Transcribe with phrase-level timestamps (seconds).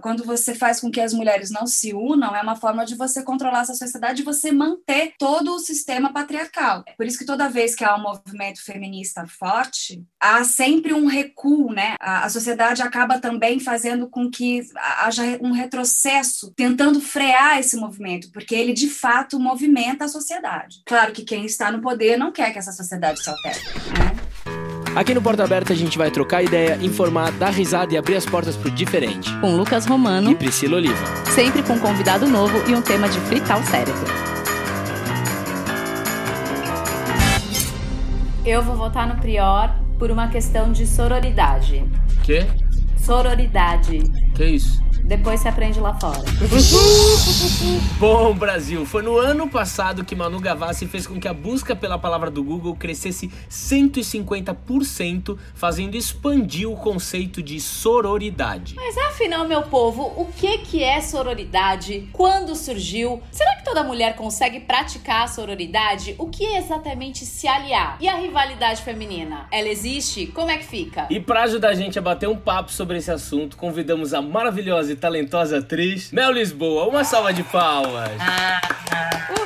[0.00, 3.22] quando você faz com que as mulheres não se unam, é uma forma de você
[3.22, 6.82] controlar essa sociedade e você manter todo o sistema patriarcal.
[6.86, 11.06] É por isso que toda vez que há um movimento feminista forte, há sempre um
[11.06, 11.94] recuo, né?
[12.00, 18.54] A, sociedade acaba também fazendo com que haja um retrocesso, tentando frear esse movimento, porque
[18.54, 20.82] ele de fato movimenta a sociedade.
[20.86, 23.58] Claro que quem está no poder não quer que essa sociedade se altere,
[23.98, 24.09] né?
[24.94, 28.26] Aqui no Porta Aberta a gente vai trocar ideia, informar, dar risada e abrir as
[28.26, 29.32] portas pro diferente.
[29.38, 31.06] Com Lucas Romano e Priscila Oliva.
[31.32, 34.04] Sempre com um convidado novo e um tema de fritar o cérebro.
[38.44, 41.84] Eu vou votar no Prior por uma questão de sororidade.
[42.24, 42.44] Quê?
[42.96, 44.00] Sororidade.
[44.34, 44.82] Que isso?
[45.10, 46.22] Depois se aprende lá fora.
[47.98, 51.98] Bom, Brasil, foi no ano passado que Manu Gavassi fez com que a busca pela
[51.98, 58.76] palavra do Google crescesse 150%, fazendo expandir o conceito de sororidade.
[58.76, 62.08] Mas afinal, meu povo, o que que é sororidade?
[62.12, 63.20] Quando surgiu?
[63.32, 66.14] Será que toda mulher consegue praticar a sororidade?
[66.18, 67.96] O que é exatamente se aliar?
[68.00, 69.48] E a rivalidade feminina?
[69.50, 70.28] Ela existe?
[70.28, 71.08] Como é que fica?
[71.10, 74.92] E para ajudar a gente a bater um papo sobre esse assunto, convidamos a maravilhosa
[74.92, 76.86] e talentosa atriz Mel Lisboa.
[76.86, 78.12] Uma salva de palmas.
[78.20, 78.60] Ah,
[79.30, 79.39] Uhul!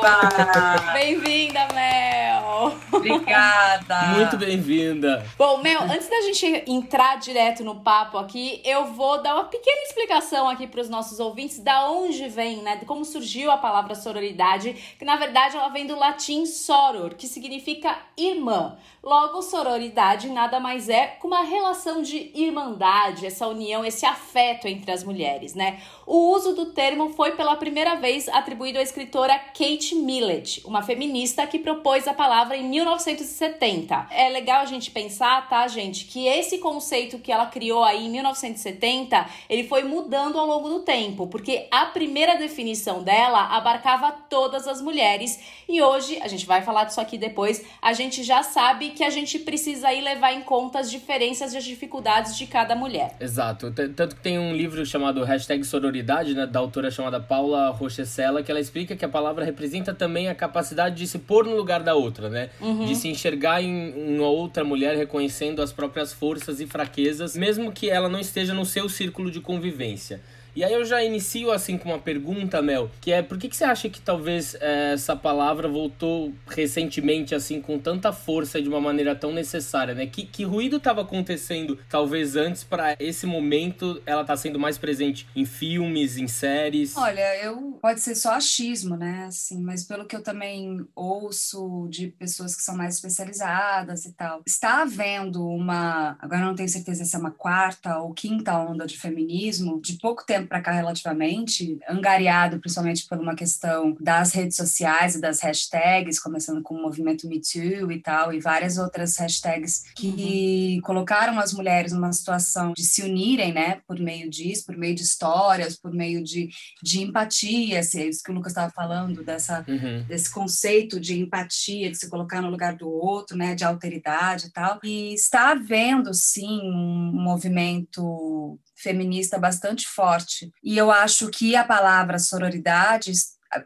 [0.00, 0.92] Eba!
[0.94, 2.74] Bem-vinda, Mel!
[2.90, 3.96] Obrigada!
[4.16, 5.24] Muito bem-vinda.
[5.36, 9.82] Bom, Mel, antes da gente entrar direto no papo aqui, eu vou dar uma pequena
[9.82, 12.76] explicação aqui para os nossos ouvintes da onde vem, né?
[12.76, 17.26] De como surgiu a palavra sororidade, que na verdade ela vem do latim soror, que
[17.26, 18.76] significa irmã.
[19.02, 24.92] Logo, sororidade nada mais é que uma relação de irmandade, essa união, esse afeto entre
[24.92, 25.80] as mulheres, né?
[26.06, 31.46] O uso do termo foi pela primeira vez atribuído à escritora Kate Millett, uma feminista
[31.46, 34.08] que propôs a palavra em 1970.
[34.10, 38.10] É legal a gente pensar, tá, gente, que esse conceito que ela criou aí em
[38.10, 44.66] 1970, ele foi mudando ao longo do tempo, porque a primeira definição dela abarcava todas
[44.66, 45.38] as mulheres
[45.72, 49.10] e hoje, a gente vai falar disso aqui depois, a gente já sabe que a
[49.10, 53.14] gente precisa aí levar em conta as diferenças e as dificuldades de cada mulher.
[53.20, 53.70] Exato.
[53.70, 58.50] Tanto que tem um livro chamado Hashtag Sororidade, né, da autora chamada Paula Rochesella, que
[58.50, 61.94] ela explica que a palavra representa também a capacidade de se pôr no lugar da
[61.94, 62.50] outra, né?
[62.86, 67.88] De se enxergar em uma outra mulher reconhecendo as próprias forças e fraquezas, mesmo que
[67.90, 70.20] ela não esteja no seu círculo de convivência.
[70.54, 73.56] E aí eu já inicio assim com uma pergunta, Mel, que é por que, que
[73.56, 78.68] você acha que talvez eh, essa palavra voltou recentemente assim com tanta força e de
[78.68, 80.06] uma maneira tão necessária, né?
[80.06, 85.26] Que, que ruído estava acontecendo talvez antes para esse momento ela tá sendo mais presente
[85.34, 86.96] em filmes, em séries?
[86.96, 89.26] Olha, eu pode ser só achismo, né?
[89.28, 94.42] Assim, mas pelo que eu também ouço de pessoas que são mais especializadas e tal,
[94.46, 98.98] está havendo uma, agora não tenho certeza se é uma quarta ou quinta onda de
[98.98, 105.14] feminismo, de pouco tempo para cá relativamente, angariado principalmente por uma questão das redes sociais
[105.14, 109.82] e das hashtags, começando com o movimento Me Too e tal, e várias outras hashtags
[109.96, 114.94] que colocaram as mulheres numa situação de se unirem, né, por meio disso, por meio
[114.94, 116.48] de histórias, por meio de,
[116.82, 120.04] de empatia, se é isso que o Lucas estava falando, dessa, Uhum.
[120.06, 124.50] desse conceito de empatia, de se colocar no lugar do outro, né, de alteridade e
[124.50, 124.78] tal.
[124.82, 130.52] E está havendo, sim, um movimento feminista bastante forte.
[130.62, 133.12] E eu acho que a palavra sororidade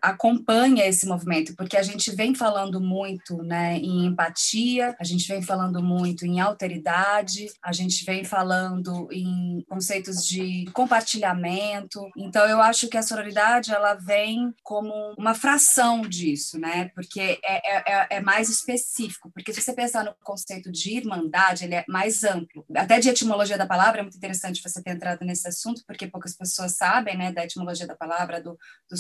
[0.00, 5.42] acompanha esse movimento, porque a gente vem falando muito né, em empatia, a gente vem
[5.42, 12.08] falando muito em alteridade, a gente vem falando em conceitos de compartilhamento.
[12.16, 16.90] Então, eu acho que a sororidade ela vem como uma fração disso, né?
[16.94, 19.30] Porque é, é, é- é mais específico.
[19.32, 22.64] Porque se você pensar no conceito de irmandade, ele é mais amplo.
[22.74, 26.34] Até de etimologia da palavra, é muito interessante você ter entrado nesse assunto, porque poucas
[26.36, 28.58] pessoas sabem, né, da etimologia da palavra, do,
[28.90, 28.96] do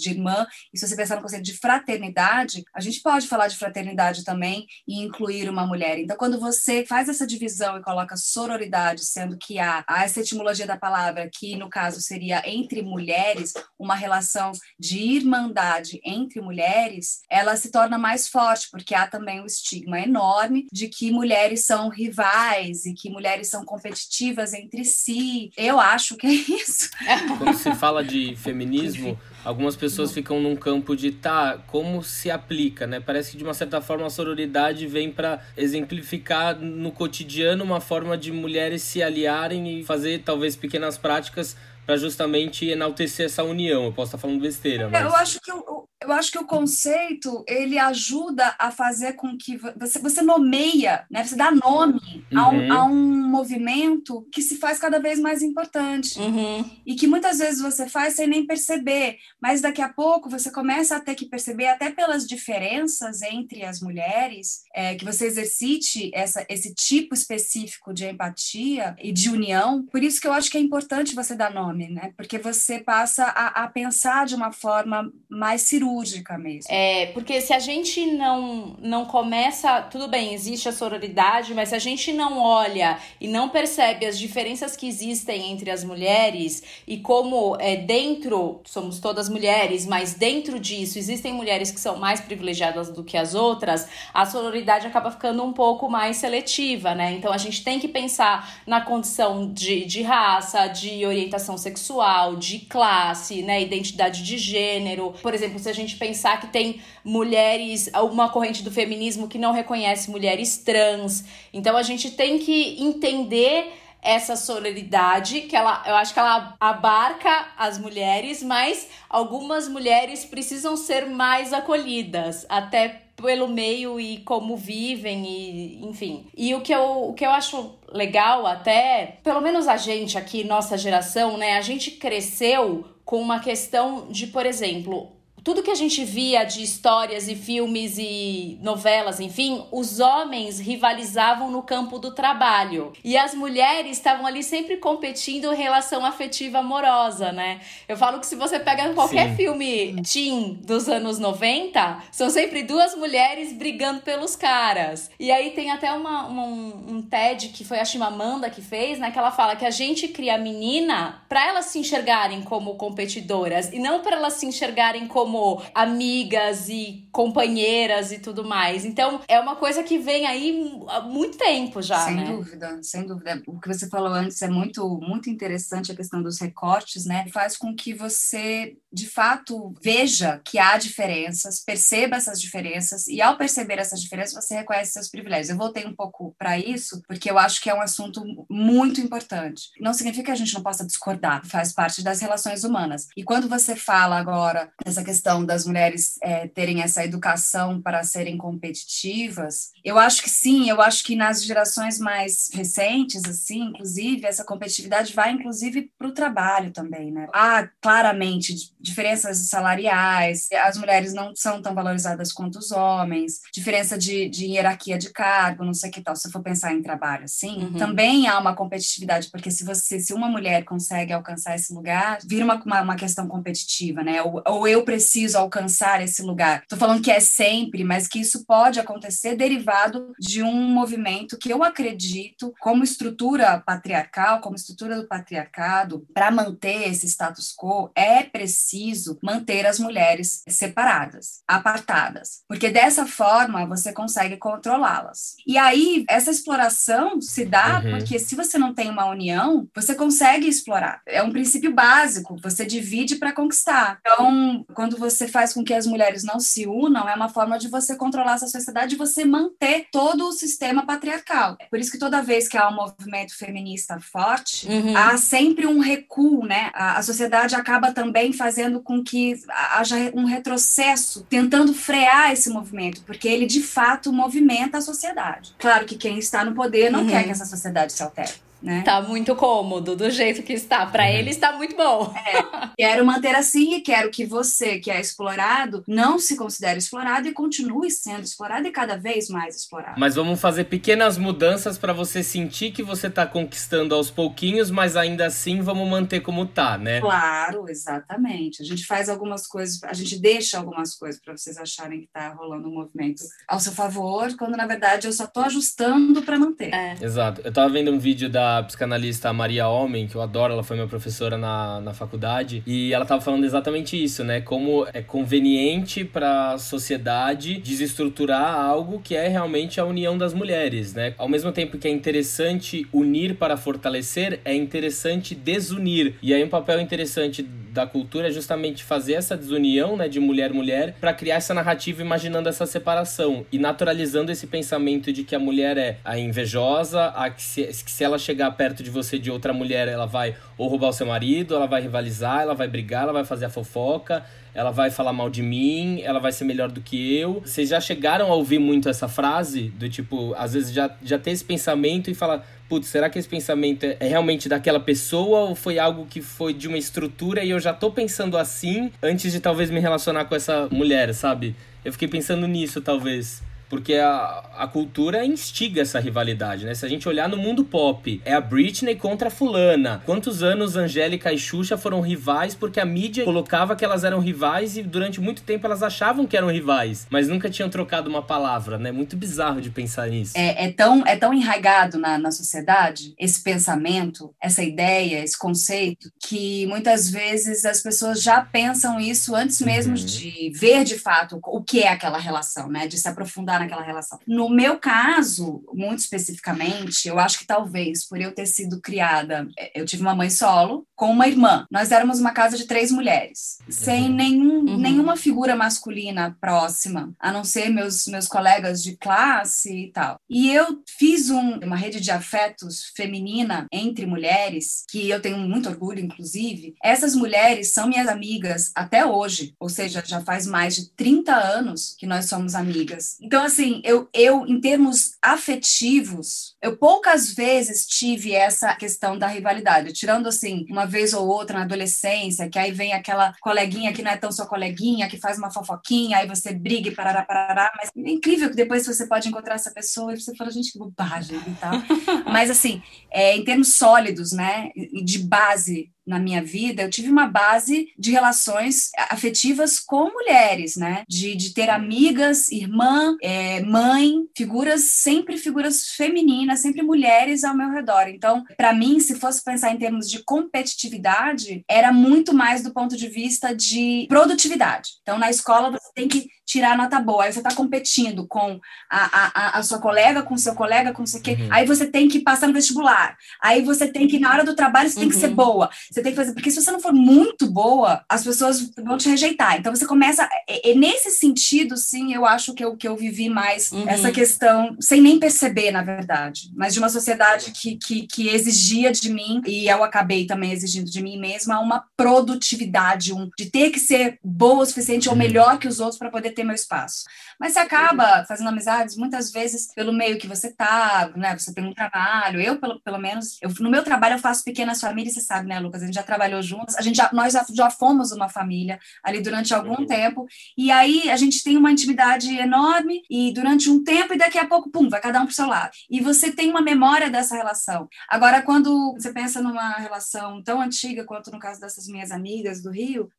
[0.00, 0.46] de irmã.
[0.72, 4.66] E se você pensar no conceito de fraternidade, a gente pode falar de fraternidade também
[4.86, 5.98] e incluir uma mulher.
[5.98, 10.66] Então, quando você faz essa divisão e coloca sororidade, sendo que há, há essa etimologia
[10.66, 17.56] da palavra, que no caso seria entre mulheres, uma relação de irmandade entre mulheres, ela
[17.56, 22.86] se torna mais forte, porque há também o estigma enorme de que mulheres são rivais
[22.86, 25.50] e que mulheres são competitivas entre si.
[25.56, 26.90] Eu acho que é isso.
[27.38, 32.86] Quando se fala de feminismo, algumas pessoas ficam num campo de tá, como se aplica,
[32.86, 33.00] né?
[33.00, 38.16] Parece que de uma certa forma a sororidade vem para exemplificar no cotidiano uma forma
[38.16, 41.56] de mulheres se aliarem e fazer talvez pequenas práticas
[41.86, 43.86] para justamente enaltecer essa união.
[43.86, 45.64] Eu posso estar falando besteira, mas Eu acho que o,
[46.02, 51.22] Eu acho que o conceito ele ajuda a fazer com que você, você nomeia, né?
[51.22, 52.38] Você dá nome uhum.
[52.38, 52.72] a, um, uhum.
[52.72, 56.68] a, um, movimento que se faz cada vez mais importante uhum.
[56.86, 60.96] e que muitas vezes você faz sem nem perceber, mas daqui a pouco você começa
[60.96, 66.44] a ter que perceber até pelas diferenças entre as mulheres é, que você exercite essa,
[66.48, 69.84] esse tipo específico de empatia e de união.
[69.86, 72.12] Por isso que eu acho que é importante você dar nome, né?
[72.16, 75.89] Porque você passa a, a pensar de uma forma mais cirúrgica
[76.38, 76.64] mesmo.
[76.68, 79.82] É, porque se a gente não, não começa.
[79.82, 84.18] Tudo bem, existe a sororidade, mas se a gente não olha e não percebe as
[84.18, 90.58] diferenças que existem entre as mulheres e como é, dentro, somos todas mulheres, mas dentro
[90.58, 95.42] disso existem mulheres que são mais privilegiadas do que as outras, a sororidade acaba ficando
[95.42, 97.12] um pouco mais seletiva, né?
[97.12, 102.60] Então a gente tem que pensar na condição de, de raça, de orientação sexual, de
[102.60, 103.62] classe, né?
[103.62, 105.14] Identidade de gênero.
[105.22, 109.52] Por exemplo, se a gente pensar que tem mulheres, uma corrente do feminismo que não
[109.52, 111.24] reconhece mulheres trans.
[111.52, 113.72] Então a gente tem que entender
[114.02, 120.76] essa sororidade, que ela, eu acho que ela abarca as mulheres, mas algumas mulheres precisam
[120.76, 126.26] ser mais acolhidas, até pelo meio e como vivem e enfim.
[126.36, 130.42] E o que eu, o que eu acho legal até, pelo menos a gente aqui,
[130.44, 135.10] nossa geração, né, a gente cresceu com uma questão de, por exemplo,
[135.50, 141.50] tudo que a gente via de histórias e filmes e novelas, enfim, os homens rivalizavam
[141.50, 142.92] no campo do trabalho.
[143.02, 147.60] E as mulheres estavam ali sempre competindo em relação afetiva amorosa, né?
[147.88, 149.34] Eu falo que se você pega qualquer Sim.
[149.34, 155.10] filme teen dos anos 90, são sempre duas mulheres brigando pelos caras.
[155.18, 159.00] E aí tem até uma, uma um, um TED que foi a Chimamanda que fez,
[159.00, 159.10] né?
[159.10, 163.72] Que ela fala que a gente cria a menina para elas se enxergarem como competidoras
[163.72, 168.84] e não para elas se enxergarem como como amigas e companheiras e tudo mais.
[168.84, 172.24] Então, é uma coisa que vem aí há muito tempo já, sem né?
[172.24, 173.42] dúvida, sem dúvida.
[173.46, 177.26] O que você falou antes é muito, muito interessante, a questão dos recortes, né?
[177.32, 183.38] Faz com que você, de fato, veja que há diferenças, perceba essas diferenças, e ao
[183.38, 185.48] perceber essas diferenças, você reconhece seus privilégios.
[185.48, 189.70] Eu voltei um pouco para isso, porque eu acho que é um assunto muito importante.
[189.80, 193.08] Não significa que a gente não possa discordar, faz parte das relações humanas.
[193.16, 198.02] E quando você fala agora dessa questão questão das mulheres é, terem essa educação para
[198.02, 204.26] serem competitivas, eu acho que sim, eu acho que nas gerações mais recentes, assim, inclusive,
[204.26, 207.28] essa competitividade vai inclusive para o trabalho também, né?
[207.34, 214.28] Há claramente diferenças salariais, as mulheres não são tão valorizadas quanto os homens, diferença de,
[214.28, 217.72] de hierarquia de cargo, não sei que tal, se for pensar em trabalho, assim, uhum.
[217.74, 222.44] também há uma competitividade, porque se você, se uma mulher consegue alcançar esse lugar, vira
[222.44, 224.22] uma, uma, uma questão competitiva, né?
[224.22, 226.62] Ou, ou eu preciso preciso alcançar esse lugar.
[226.62, 231.52] Estou falando que é sempre, mas que isso pode acontecer derivado de um movimento que
[231.52, 238.22] eu acredito, como estrutura patriarcal, como estrutura do patriarcado, para manter esse status quo, é
[238.22, 245.34] preciso manter as mulheres separadas, apartadas, porque dessa forma você consegue controlá-las.
[245.44, 247.98] E aí, essa exploração se dá uhum.
[247.98, 251.02] porque se você não tem uma união, você consegue explorar.
[251.04, 253.98] É um princípio básico, você divide para conquistar.
[254.00, 257.68] Então, quando você faz com que as mulheres não se unam, é uma forma de
[257.68, 261.56] você controlar essa sociedade e você manter todo o sistema patriarcal.
[261.70, 264.96] Por isso que toda vez que há um movimento feminista forte, uhum.
[264.96, 266.70] há sempre um recuo, né?
[266.74, 273.02] A, a sociedade acaba também fazendo com que haja um retrocesso, tentando frear esse movimento,
[273.02, 275.54] porque ele de fato movimenta a sociedade.
[275.58, 277.08] Claro que quem está no poder não uhum.
[277.08, 278.82] quer que essa sociedade se altere né?
[278.82, 280.86] Tá muito cômodo do jeito que está.
[280.86, 281.10] Para uhum.
[281.10, 282.12] ele está muito bom.
[282.16, 287.28] É, quero manter assim e quero que você, que é explorado, não se considere explorado
[287.28, 289.98] e continue sendo explorado e cada vez mais explorado.
[289.98, 294.96] Mas vamos fazer pequenas mudanças para você sentir que você está conquistando aos pouquinhos, mas
[294.96, 297.00] ainda assim vamos manter como tá, né?
[297.00, 298.62] Claro, exatamente.
[298.62, 302.28] A gente faz algumas coisas, a gente deixa algumas coisas para vocês acharem que tá
[302.34, 306.72] rolando um movimento ao seu favor, quando na verdade eu só tô ajustando para manter.
[306.74, 306.96] É.
[307.00, 307.40] Exato.
[307.44, 310.88] Eu tava vendo um vídeo da psicanalista Maria Homem, que eu adoro, ela foi minha
[310.88, 314.40] professora na, na faculdade, e ela estava falando exatamente isso, né?
[314.40, 320.94] Como é conveniente para a sociedade desestruturar algo que é realmente a união das mulheres,
[320.94, 321.14] né?
[321.16, 326.14] Ao mesmo tempo que é interessante unir para fortalecer, é interessante desunir.
[326.22, 330.94] E aí um papel interessante da cultura é justamente fazer essa desunião, né, de mulher-mulher,
[331.00, 335.78] para criar essa narrativa imaginando essa separação e naturalizando esse pensamento de que a mulher
[335.78, 339.52] é a invejosa, a que se, que se ela chegar perto de você de outra
[339.52, 343.12] mulher, ela vai ou roubar o seu marido, ela vai rivalizar, ela vai brigar, ela
[343.12, 346.80] vai fazer a fofoca, ela vai falar mal de mim, ela vai ser melhor do
[346.80, 347.42] que eu.
[347.44, 349.70] Vocês já chegaram a ouvir muito essa frase?
[349.70, 353.28] Do tipo, às vezes já, já ter esse pensamento e falar, putz, será que esse
[353.28, 357.58] pensamento é realmente daquela pessoa ou foi algo que foi de uma estrutura e eu
[357.58, 361.56] já tô pensando assim antes de talvez me relacionar com essa mulher, sabe?
[361.84, 363.42] Eu fiquei pensando nisso, talvez.
[363.70, 366.74] Porque a, a cultura instiga essa rivalidade, né?
[366.74, 370.02] Se a gente olhar no mundo pop, é a Britney contra a fulana.
[370.04, 374.76] Quantos anos Angélica e Xuxa foram rivais porque a mídia colocava que elas eram rivais
[374.76, 378.76] e durante muito tempo elas achavam que eram rivais, mas nunca tinham trocado uma palavra,
[378.76, 378.90] né?
[378.90, 380.32] Muito bizarro de pensar nisso.
[380.36, 386.10] É, é tão, é tão enraigado na, na sociedade esse pensamento, essa ideia, esse conceito,
[386.18, 390.04] que muitas vezes as pessoas já pensam isso antes mesmo uhum.
[390.04, 392.88] de ver de fato o que é aquela relação, né?
[392.88, 394.18] De se aprofundar naquela relação.
[394.26, 399.80] No meu caso, muito especificamente, eu acho que talvez por eu ter sido criada, é,
[399.80, 401.66] eu tive uma mãe solo com uma irmã.
[401.70, 404.14] Nós éramos uma casa de três mulheres, sem uhum.
[404.14, 404.76] nenhum, uhum.
[404.76, 410.20] nenhuma figura masculina próxima, a não ser meus, meus colegas de classe e tal.
[410.28, 415.70] E eu fiz um, uma rede de afetos feminina entre mulheres, que eu tenho muito
[415.70, 416.74] orgulho, inclusive.
[416.84, 421.96] Essas mulheres são minhas amigas até hoje, ou seja, já faz mais de 30 anos
[421.98, 423.16] que nós somos amigas.
[423.22, 429.94] Então, assim, eu, eu, em termos afetivos, eu poucas vezes tive essa questão da rivalidade,
[429.94, 434.10] tirando, assim, uma vez ou outra na adolescência, que aí vem aquela coleguinha que não
[434.10, 437.90] é tão sua coleguinha, que faz uma fofoquinha, aí você briga e parará, parará, mas
[437.96, 441.38] é incrível que depois você pode encontrar essa pessoa e você fala, gente, que bobagem
[441.46, 441.72] e tal.
[442.30, 444.70] mas, assim, é, em termos sólidos, né,
[445.04, 451.04] de base na minha vida, eu tive uma base de relações afetivas com mulheres, né?
[451.08, 457.70] De, de ter amigas, irmã, é, mãe, figuras, sempre figuras femininas, sempre mulheres ao meu
[457.70, 458.08] redor.
[458.08, 462.96] Então, para mim, se fosse pensar em termos de competitividade, era muito mais do ponto
[462.96, 464.90] de vista de produtividade.
[465.02, 467.24] Então, na escola, você tem que tirar nota boa.
[467.24, 468.58] Aí você está competindo com
[468.90, 471.36] a, a, a, sua colega, com seu colega, com sei o quê.
[471.38, 471.48] Uhum.
[471.50, 473.16] Aí você tem que passar no vestibular.
[473.40, 475.36] Aí você tem que, na hora do trabalho, você tem que ser uhum.
[475.36, 475.70] boa.
[475.90, 476.32] Você tem que fazer.
[476.32, 479.58] Porque se você não for muito boa, as pessoas vão te rejeitar.
[479.58, 480.28] Então você começa.
[480.48, 483.88] E, nesse sentido, sim, eu acho que eu, que eu vivi mais uhum.
[483.88, 486.50] essa questão, sem nem perceber, na verdade.
[486.54, 490.90] Mas de uma sociedade que, que, que exigia de mim, e eu acabei também exigindo
[490.90, 495.18] de mim mesma, uma produtividade, um, de ter que ser boa o suficiente ou uhum.
[495.18, 497.04] melhor que os outros para poder ter ter meu espaço.
[497.38, 501.36] Mas você acaba fazendo amizades muitas vezes pelo meio que você tá, né?
[501.38, 502.40] Você tem um trabalho.
[502.40, 505.58] Eu, pelo, pelo menos, eu, no meu trabalho eu faço pequenas famílias, você sabe, né,
[505.60, 505.82] Lucas?
[505.82, 509.20] A gente já trabalhou juntos, a gente já, nós já, já fomos uma família ali
[509.20, 509.86] durante algum uhum.
[509.86, 510.26] tempo.
[510.56, 514.46] E aí a gente tem uma intimidade enorme e durante um tempo e daqui a
[514.46, 515.72] pouco, pum, vai cada um pro seu lado.
[515.90, 517.88] E você tem uma memória dessa relação.
[518.08, 522.70] Agora, quando você pensa numa relação tão antiga quanto no caso dessas minhas amigas do
[522.70, 523.10] Rio,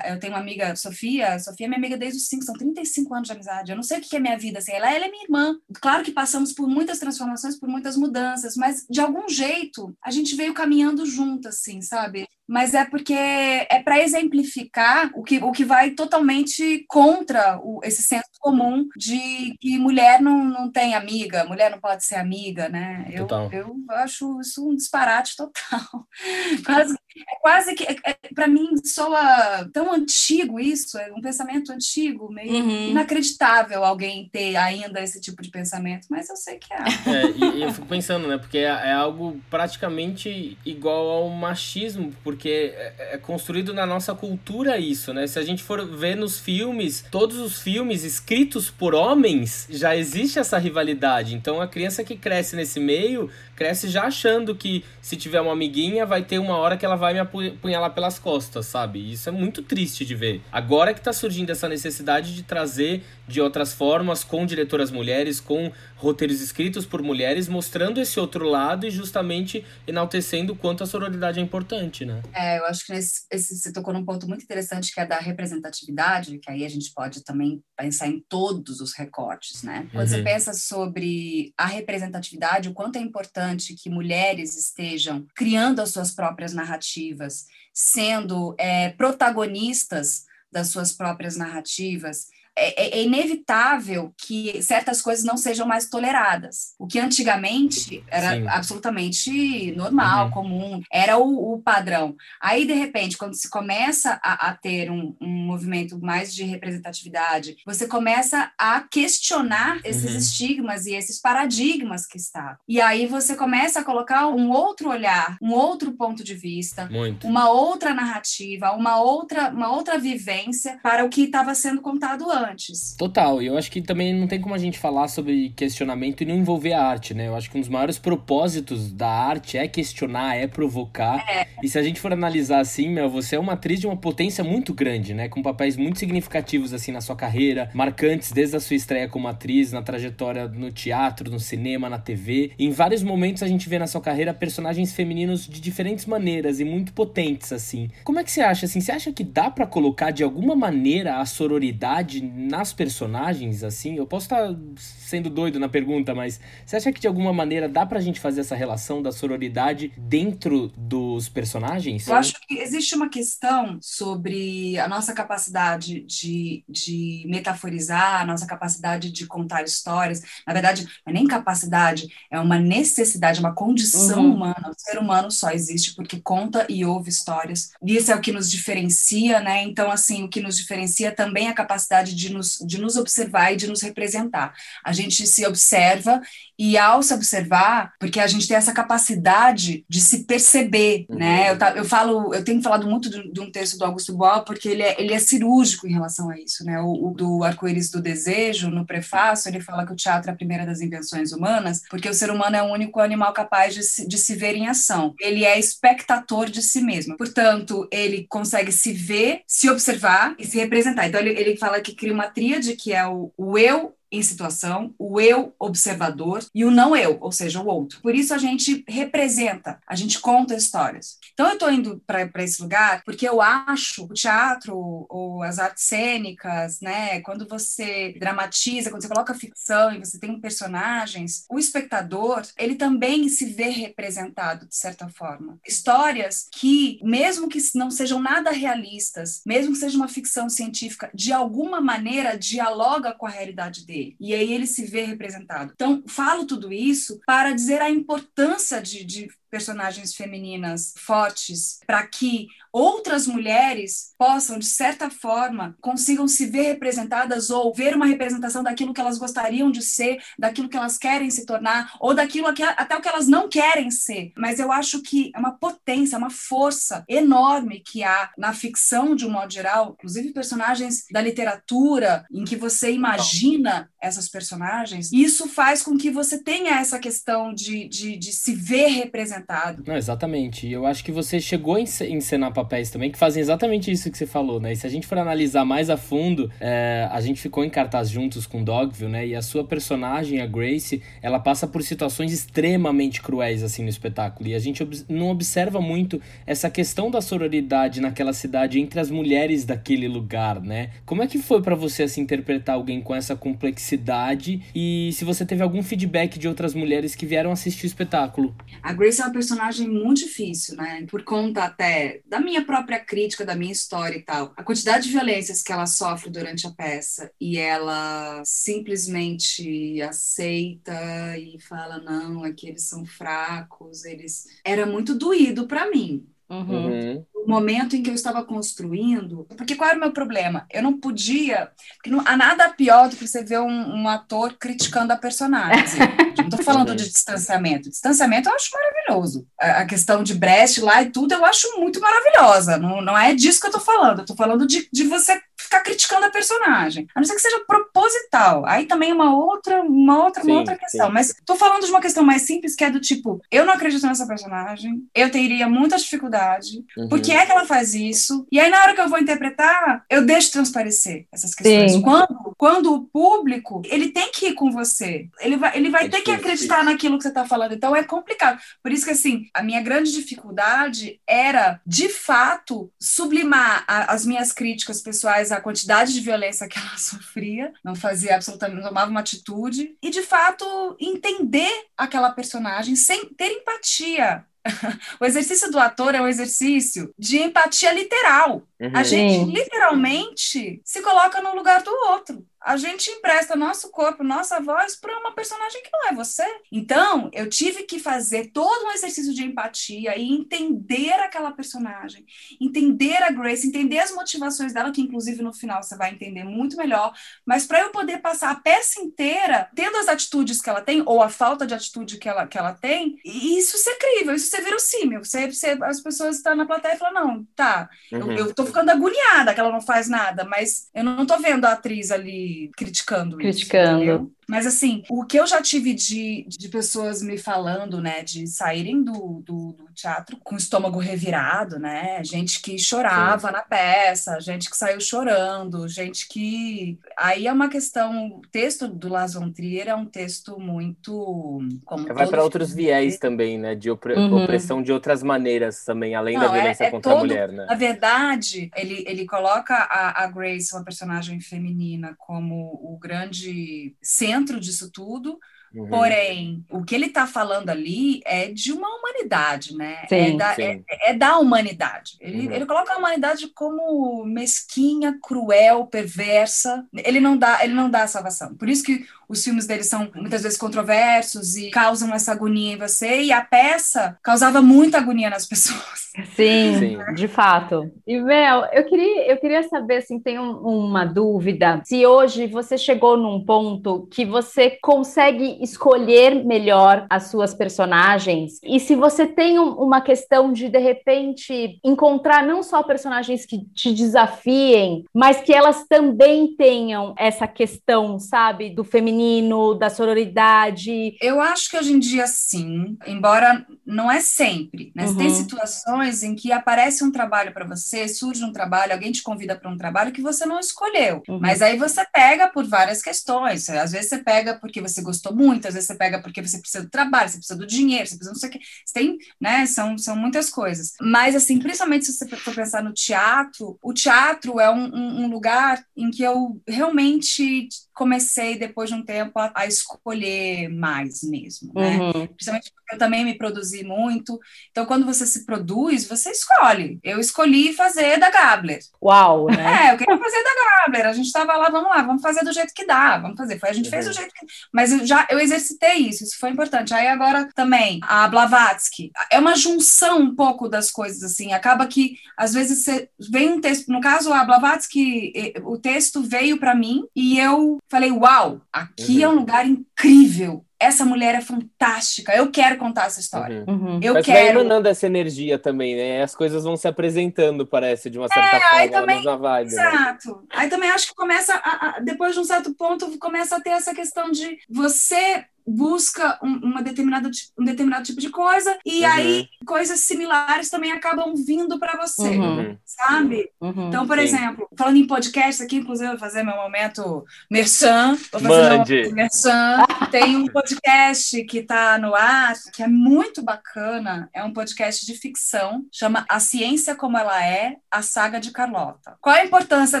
[0.08, 3.14] eu tenho uma amiga, Sofia, Sofia é minha amiga desde os 5, são 30 35
[3.14, 3.72] anos de amizade.
[3.72, 4.72] Eu não sei o que é minha vida assim.
[4.72, 5.58] Ela, ela é minha irmã.
[5.80, 10.36] Claro que passamos por muitas transformações, por muitas mudanças, mas de algum jeito a gente
[10.36, 12.26] veio caminhando junto, assim, sabe?
[12.48, 18.02] Mas é porque é para exemplificar o que, o que vai totalmente contra o, esse
[18.02, 23.06] senso comum de que mulher não, não tem amiga, mulher não pode ser amiga, né?
[23.10, 26.06] Eu, eu acho isso um disparate total.
[26.64, 31.72] Quase, é quase que, é, é para mim, soa tão antigo isso, é um pensamento
[31.72, 32.90] antigo, meio uhum.
[32.90, 36.76] inacreditável alguém ter ainda esse tipo de pensamento, mas eu sei que é.
[36.76, 38.38] é e, e eu fico pensando, né?
[38.38, 44.14] Porque é, é algo praticamente igual ao machismo, porque porque é, é construído na nossa
[44.14, 45.26] cultura isso, né?
[45.26, 50.38] Se a gente for ver nos filmes, todos os filmes escritos por homens, já existe
[50.38, 51.34] essa rivalidade.
[51.34, 56.06] Então a criança que cresce nesse meio, cresce já achando que se tiver uma amiguinha,
[56.06, 59.10] vai ter uma hora que ela vai me apunhalar pelas costas, sabe?
[59.10, 60.40] Isso é muito triste de ver.
[60.52, 65.72] Agora que tá surgindo essa necessidade de trazer de outras formas, com diretoras mulheres, com
[65.98, 71.40] roteiros escritos por mulheres, mostrando esse outro lado e justamente enaltecendo o quanto a sororidade
[71.40, 72.22] é importante, né?
[72.32, 75.18] É, eu acho que nesse, esse, você tocou num ponto muito interessante que é da
[75.18, 79.88] representatividade, que aí a gente pode também pensar em todos os recortes, né?
[79.92, 80.16] Quando uhum.
[80.16, 86.12] você pensa sobre a representatividade, o quanto é importante que mulheres estejam criando as suas
[86.12, 92.26] próprias narrativas, sendo é, protagonistas das suas próprias narrativas,
[92.58, 96.74] é, é, é, inevitável que certas coisas não sejam mais toleradas.
[96.78, 98.48] O que antigamente era Sim.
[98.48, 100.30] absolutamente normal, uhum.
[100.32, 102.16] comum, era o, o, padrão.
[102.40, 107.56] Aí, de repente, quando se começa a, a ter um, um movimento mais de representatividade,
[107.64, 110.18] você começa a questionar esses uhum.
[110.18, 112.58] estigmas e esses paradigmas que está.
[112.66, 117.26] E aí você começa a colocar um outro olhar, um outro ponto de vista, Muito.
[117.26, 122.47] uma outra narrativa, uma outra, uma outra vivência para o que estava sendo contado antes.
[122.96, 123.42] Total.
[123.42, 126.34] E eu acho que também não tem como a gente falar sobre questionamento e não
[126.34, 127.28] envolver a arte, né?
[127.28, 131.24] Eu acho que um dos maiores propósitos da arte é questionar, é provocar.
[131.28, 131.46] É.
[131.62, 134.42] E se a gente for analisar assim, meu, você é uma atriz de uma potência
[134.44, 135.28] muito grande, né?
[135.28, 139.72] Com papéis muito significativos assim na sua carreira, marcantes desde a sua estreia como atriz,
[139.72, 142.52] na trajetória no teatro, no cinema, na TV.
[142.58, 146.60] E em vários momentos a gente vê na sua carreira personagens femininos de diferentes maneiras
[146.60, 147.90] e muito potentes assim.
[148.04, 148.80] Como é que você acha assim?
[148.80, 153.96] Você acha que dá para colocar de alguma maneira a sororidade nas personagens assim?
[153.96, 157.86] Eu posso estar sendo doido na pergunta, mas você acha que de alguma maneira dá
[157.86, 162.06] pra gente fazer essa relação da sororidade dentro dos personagens?
[162.06, 168.46] Eu acho que existe uma questão sobre a nossa capacidade de, de metaforizar, a nossa
[168.46, 170.22] capacidade de contar histórias.
[170.46, 174.34] Na verdade, não é nem capacidade, é uma necessidade, uma condição uhum.
[174.34, 174.70] humana.
[174.70, 177.72] O ser humano só existe porque conta e ouve histórias.
[177.82, 179.62] E isso é o que nos diferencia, né?
[179.62, 183.52] Então, assim, o que nos diferencia também é a capacidade de nos, de nos observar
[183.52, 184.52] e de nos representar.
[184.84, 186.20] A gente se observa
[186.58, 191.16] e ao se observar, porque a gente tem essa capacidade de se perceber, uhum.
[191.16, 191.50] né?
[191.50, 194.68] Eu, eu falo, eu tenho falado muito de, de um texto do Augusto Boal, porque
[194.68, 196.80] ele é, ele é cirúrgico em relação a isso, né?
[196.80, 200.36] O, o do Arco-Íris do Desejo, no prefácio, ele fala que o teatro é a
[200.36, 204.08] primeira das invenções humanas, porque o ser humano é o único animal capaz de se,
[204.08, 205.14] de se ver em ação.
[205.20, 207.16] Ele é espectador de si mesmo.
[207.16, 211.06] Portanto, ele consegue se ver, se observar e se representar.
[211.06, 215.20] Então, ele, ele fala que uma tríade, que é o, o eu, em situação, o
[215.20, 218.00] eu observador e o não eu, ou seja, o outro.
[218.00, 221.18] Por isso a gente representa, a gente conta histórias.
[221.32, 224.74] Então eu estou indo para esse lugar porque eu acho o teatro
[225.08, 230.40] ou as artes cênicas, né, quando você dramatiza, quando você coloca ficção e você tem
[230.40, 235.58] personagens, o espectador, ele também se vê representado de certa forma.
[235.66, 241.32] Histórias que, mesmo que não sejam nada realistas, mesmo que seja uma ficção científica, de
[241.32, 245.72] alguma maneira dialoga com a realidade dele E aí ele se vê representado.
[245.74, 252.48] Então, falo tudo isso para dizer a importância de, de personagens femininas fortes para que
[252.72, 258.92] outras mulheres possam, de certa forma, consigam se ver representadas ou ver uma representação daquilo
[258.92, 262.96] que elas gostariam de ser, daquilo que elas querem se tornar, ou daquilo que, até
[262.96, 264.32] o que elas não querem ser.
[264.36, 269.26] Mas eu acho que é uma potência, uma força enorme que há na ficção, de
[269.26, 275.82] um modo geral, inclusive personagens da literatura, em que você imagina essas personagens, isso faz
[275.82, 279.82] com que você tenha essa questão de, de, de se ver representado.
[279.86, 280.70] Não, exatamente.
[280.70, 284.26] Eu acho que você chegou a encenar papéis também que fazem exatamente isso que você
[284.26, 284.72] falou, né?
[284.72, 288.10] E se a gente for analisar mais a fundo, é, a gente ficou em cartaz
[288.10, 289.26] juntos com Dogville, né?
[289.26, 294.50] E a sua personagem, a Grace, ela passa por situações extremamente cruéis, assim, no espetáculo.
[294.50, 299.10] E a gente ob não observa muito essa questão da sororidade naquela cidade entre as
[299.10, 300.90] mulheres daquele lugar, né?
[301.06, 304.62] Como é que foi para você, assim, interpretar alguém com essa complexidade?
[304.74, 308.54] E se você teve algum feedback de outras mulheres que vieram assistir o espetáculo?
[308.82, 311.06] A Grace é uma personagem muito difícil, né?
[311.08, 315.12] Por conta até da minha própria crítica da minha história e tal, a quantidade de
[315.12, 322.52] violências que ela sofre durante a peça e ela simplesmente aceita e fala não, é
[322.62, 326.26] eles são fracos, eles era muito doído para mim.
[326.50, 326.86] Uhum.
[326.86, 327.24] uhum.
[327.34, 330.66] O momento em que eu estava construindo, porque qual era o meu problema?
[330.70, 334.54] Eu não podia, porque não há nada pior do que você ver um, um ator
[334.58, 335.98] criticando a personagem.
[336.38, 337.90] Não estou falando de distanciamento.
[337.90, 339.46] Distanciamento eu acho maravilhoso.
[339.60, 342.78] A, a, questão de Brecht lá e tudo eu acho muito maravilhosa.
[342.78, 344.18] Não, não é disso que eu estou falando.
[344.18, 347.06] Eu estou falando de, de você ficar criticando a personagem.
[347.14, 348.64] A não ser que seja proposital.
[348.66, 351.06] Aí também é uma outra, uma outra, sim, uma outra questão.
[351.06, 351.12] Sim.
[351.12, 354.06] Mas tô falando de uma questão mais simples, que é do tipo, eu não acredito
[354.06, 356.84] nessa personagem, eu teria muita dificuldade.
[356.96, 357.08] Uhum.
[357.08, 358.46] Por que é que ela faz isso?
[358.50, 362.02] E aí, na hora que eu vou interpretar, eu deixo transparecer essas questões.
[362.02, 365.28] Quando, quando o público, ele tem que ir com você.
[365.40, 367.74] Ele vai, ele vai é ter que acreditar naquilo que você tá falando.
[367.74, 368.58] Então é complicado.
[368.82, 374.52] Por isso que, assim, a minha grande dificuldade era, de fato, sublimar a, as minhas
[374.52, 379.20] críticas pessoais a quantidade de violência que ela sofria, não fazia absolutamente, não tomava uma
[379.20, 384.44] atitude, e de fato entender aquela personagem sem ter empatia.
[385.20, 388.62] o exercício do ator é um exercício de empatia literal.
[388.80, 388.90] Uhum.
[388.94, 392.44] A gente literalmente se coloca no lugar do outro.
[392.68, 396.44] A gente empresta nosso corpo, nossa voz para uma personagem que não é você.
[396.70, 402.26] Então, eu tive que fazer todo um exercício de empatia e entender aquela personagem,
[402.60, 406.76] entender a Grace, entender as motivações dela, que inclusive no final você vai entender muito
[406.76, 407.14] melhor,
[407.46, 411.22] mas para eu poder passar a peça inteira, tendo as atitudes que ela tem, ou
[411.22, 415.24] a falta de atitude que ela, que ela tem, isso ser crível, isso ser verossímil.
[415.24, 418.32] Você, você, as pessoas estão na plateia e falam, não, tá, uhum.
[418.32, 421.64] eu, eu tô ficando agoniada que ela não faz nada, mas eu não tô vendo
[421.64, 424.02] a atriz ali criticando, criticando.
[424.04, 424.37] isso.
[424.48, 429.02] Mas, assim, o que eu já tive de, de pessoas me falando, né, de saírem
[429.02, 432.22] do, do, do teatro com o estômago revirado, né?
[432.24, 433.52] Gente que chorava Sim.
[433.52, 436.98] na peça, gente que saiu chorando, gente que.
[437.16, 438.28] Aí é uma questão.
[438.28, 441.60] O texto do Lars von Trier é um texto muito.
[441.84, 443.74] Como Vai para outros viés também, né?
[443.74, 444.14] De opre...
[444.14, 444.44] uhum.
[444.44, 447.20] opressão de outras maneiras também, além Não, da é, violência é, é contra todo...
[447.20, 447.66] a mulher, né?
[447.66, 454.37] Na verdade, ele, ele coloca a, a Grace, uma personagem feminina, como o grande centro
[454.38, 455.38] centro disso tudo,
[455.74, 455.88] Uhum.
[455.88, 460.06] Porém, o que ele está falando ali é de uma humanidade, né?
[460.08, 460.62] Sim, é, da, sim.
[460.62, 462.16] É, é, da humanidade.
[462.20, 462.52] Ele, uhum.
[462.52, 466.86] ele coloca a humanidade como mesquinha, cruel, perversa.
[466.94, 468.54] Ele não dá, ele não dá a salvação.
[468.54, 472.78] Por isso que os filmes dele são muitas vezes controversos e causam essa agonia em
[472.78, 473.22] você.
[473.22, 476.08] E a peça causava muita agonia nas pessoas.
[476.34, 477.14] Sim, sim.
[477.14, 477.90] de fato.
[478.06, 481.80] E Mel, eu queria, eu queria saber assim, tem um, uma dúvida.
[481.84, 488.58] Se hoje você chegou num ponto que você consegue escolher melhor as suas personagens.
[488.64, 493.64] E se você tem um, uma questão de, de repente, encontrar não só personagens que
[493.74, 498.84] te desafiem, mas que elas também tenham essa questão, sabe, do
[499.18, 501.16] feminino, da sororidade.
[501.20, 505.06] Eu acho que hoje em dia, sim, embora não é sempre, né?
[505.06, 505.16] Uhum.
[505.16, 509.56] Tem situações em que aparece um trabalho para você, surge um trabalho, alguém te convida
[509.56, 511.40] para um trabalho que você não escolheu, uhum.
[511.40, 513.68] mas aí você pega por várias questões.
[513.68, 516.84] Às vezes você pega porque você gostou muito às vezes você pega porque você precisa
[516.84, 518.60] do trabalho, você precisa do dinheiro, você precisa não sei o que.
[518.84, 519.66] Você tem, né?
[519.66, 520.92] São, são muitas coisas.
[521.00, 525.28] Mas, assim, principalmente se você for pensar no teatro, o teatro é um, um, um
[525.28, 527.68] lugar em que eu realmente
[527.98, 531.98] comecei, depois de um tempo, a, a escolher mais mesmo, né?
[531.98, 532.26] Uhum.
[532.28, 534.38] Principalmente porque eu também me produzi muito.
[534.70, 537.00] Então, quando você se produz, você escolhe.
[537.02, 538.78] Eu escolhi fazer da Gabler.
[539.02, 539.88] Uau, né?
[539.88, 541.06] É, eu queria fazer da Gabler.
[541.06, 543.58] A gente estava lá, vamos lá, vamos fazer do jeito que dá, vamos fazer.
[543.58, 543.90] Foi, a gente uhum.
[543.90, 544.46] fez do jeito que...
[544.72, 546.94] Mas eu já eu exercitei isso, isso foi importante.
[546.94, 549.10] Aí agora também, a Blavatsky.
[549.32, 551.52] É uma junção um pouco das coisas, assim.
[551.52, 553.88] Acaba que, às vezes, você vem um texto...
[553.88, 559.22] No caso, a Blavatsky, o texto veio para mim e eu falei, uau, aqui uhum.
[559.22, 560.64] é um lugar incrível.
[560.80, 562.32] Essa mulher é fantástica.
[562.36, 563.64] Eu quero contar essa história.
[563.66, 563.74] Uhum.
[563.74, 564.00] uhum.
[564.00, 564.38] Eu Mas quero.
[564.38, 566.22] vai emanando essa energia também, né?
[566.22, 569.74] As coisas vão se apresentando, parece, de uma certa é, forma, aí também, na vibe.
[569.74, 569.82] Né?
[569.82, 570.36] Exato.
[570.36, 570.42] Né?
[570.50, 573.70] Aí também acho que começa, a, a, depois de um certo ponto, começa a ter
[573.70, 579.12] essa questão de você busca um, uma determinada, um determinado tipo de coisa e uhum.
[579.12, 582.58] aí coisas similares também acabam vindo para você, uhum.
[582.58, 582.78] uhum.
[582.84, 583.50] sabe?
[583.60, 583.88] Uhum.
[583.88, 584.24] Então, por Sim.
[584.24, 589.02] exemplo, falando em podcast aqui, inclusive eu vou fazer meu momento merchan, vou fazer Mande.
[589.02, 589.84] meu merchan.
[590.10, 595.14] Tem um podcast que está no ar, que é muito bacana, é um podcast de
[595.14, 599.16] ficção, chama A Ciência Como Ela É, a Saga de Carlota.
[599.20, 600.00] Qual é a importância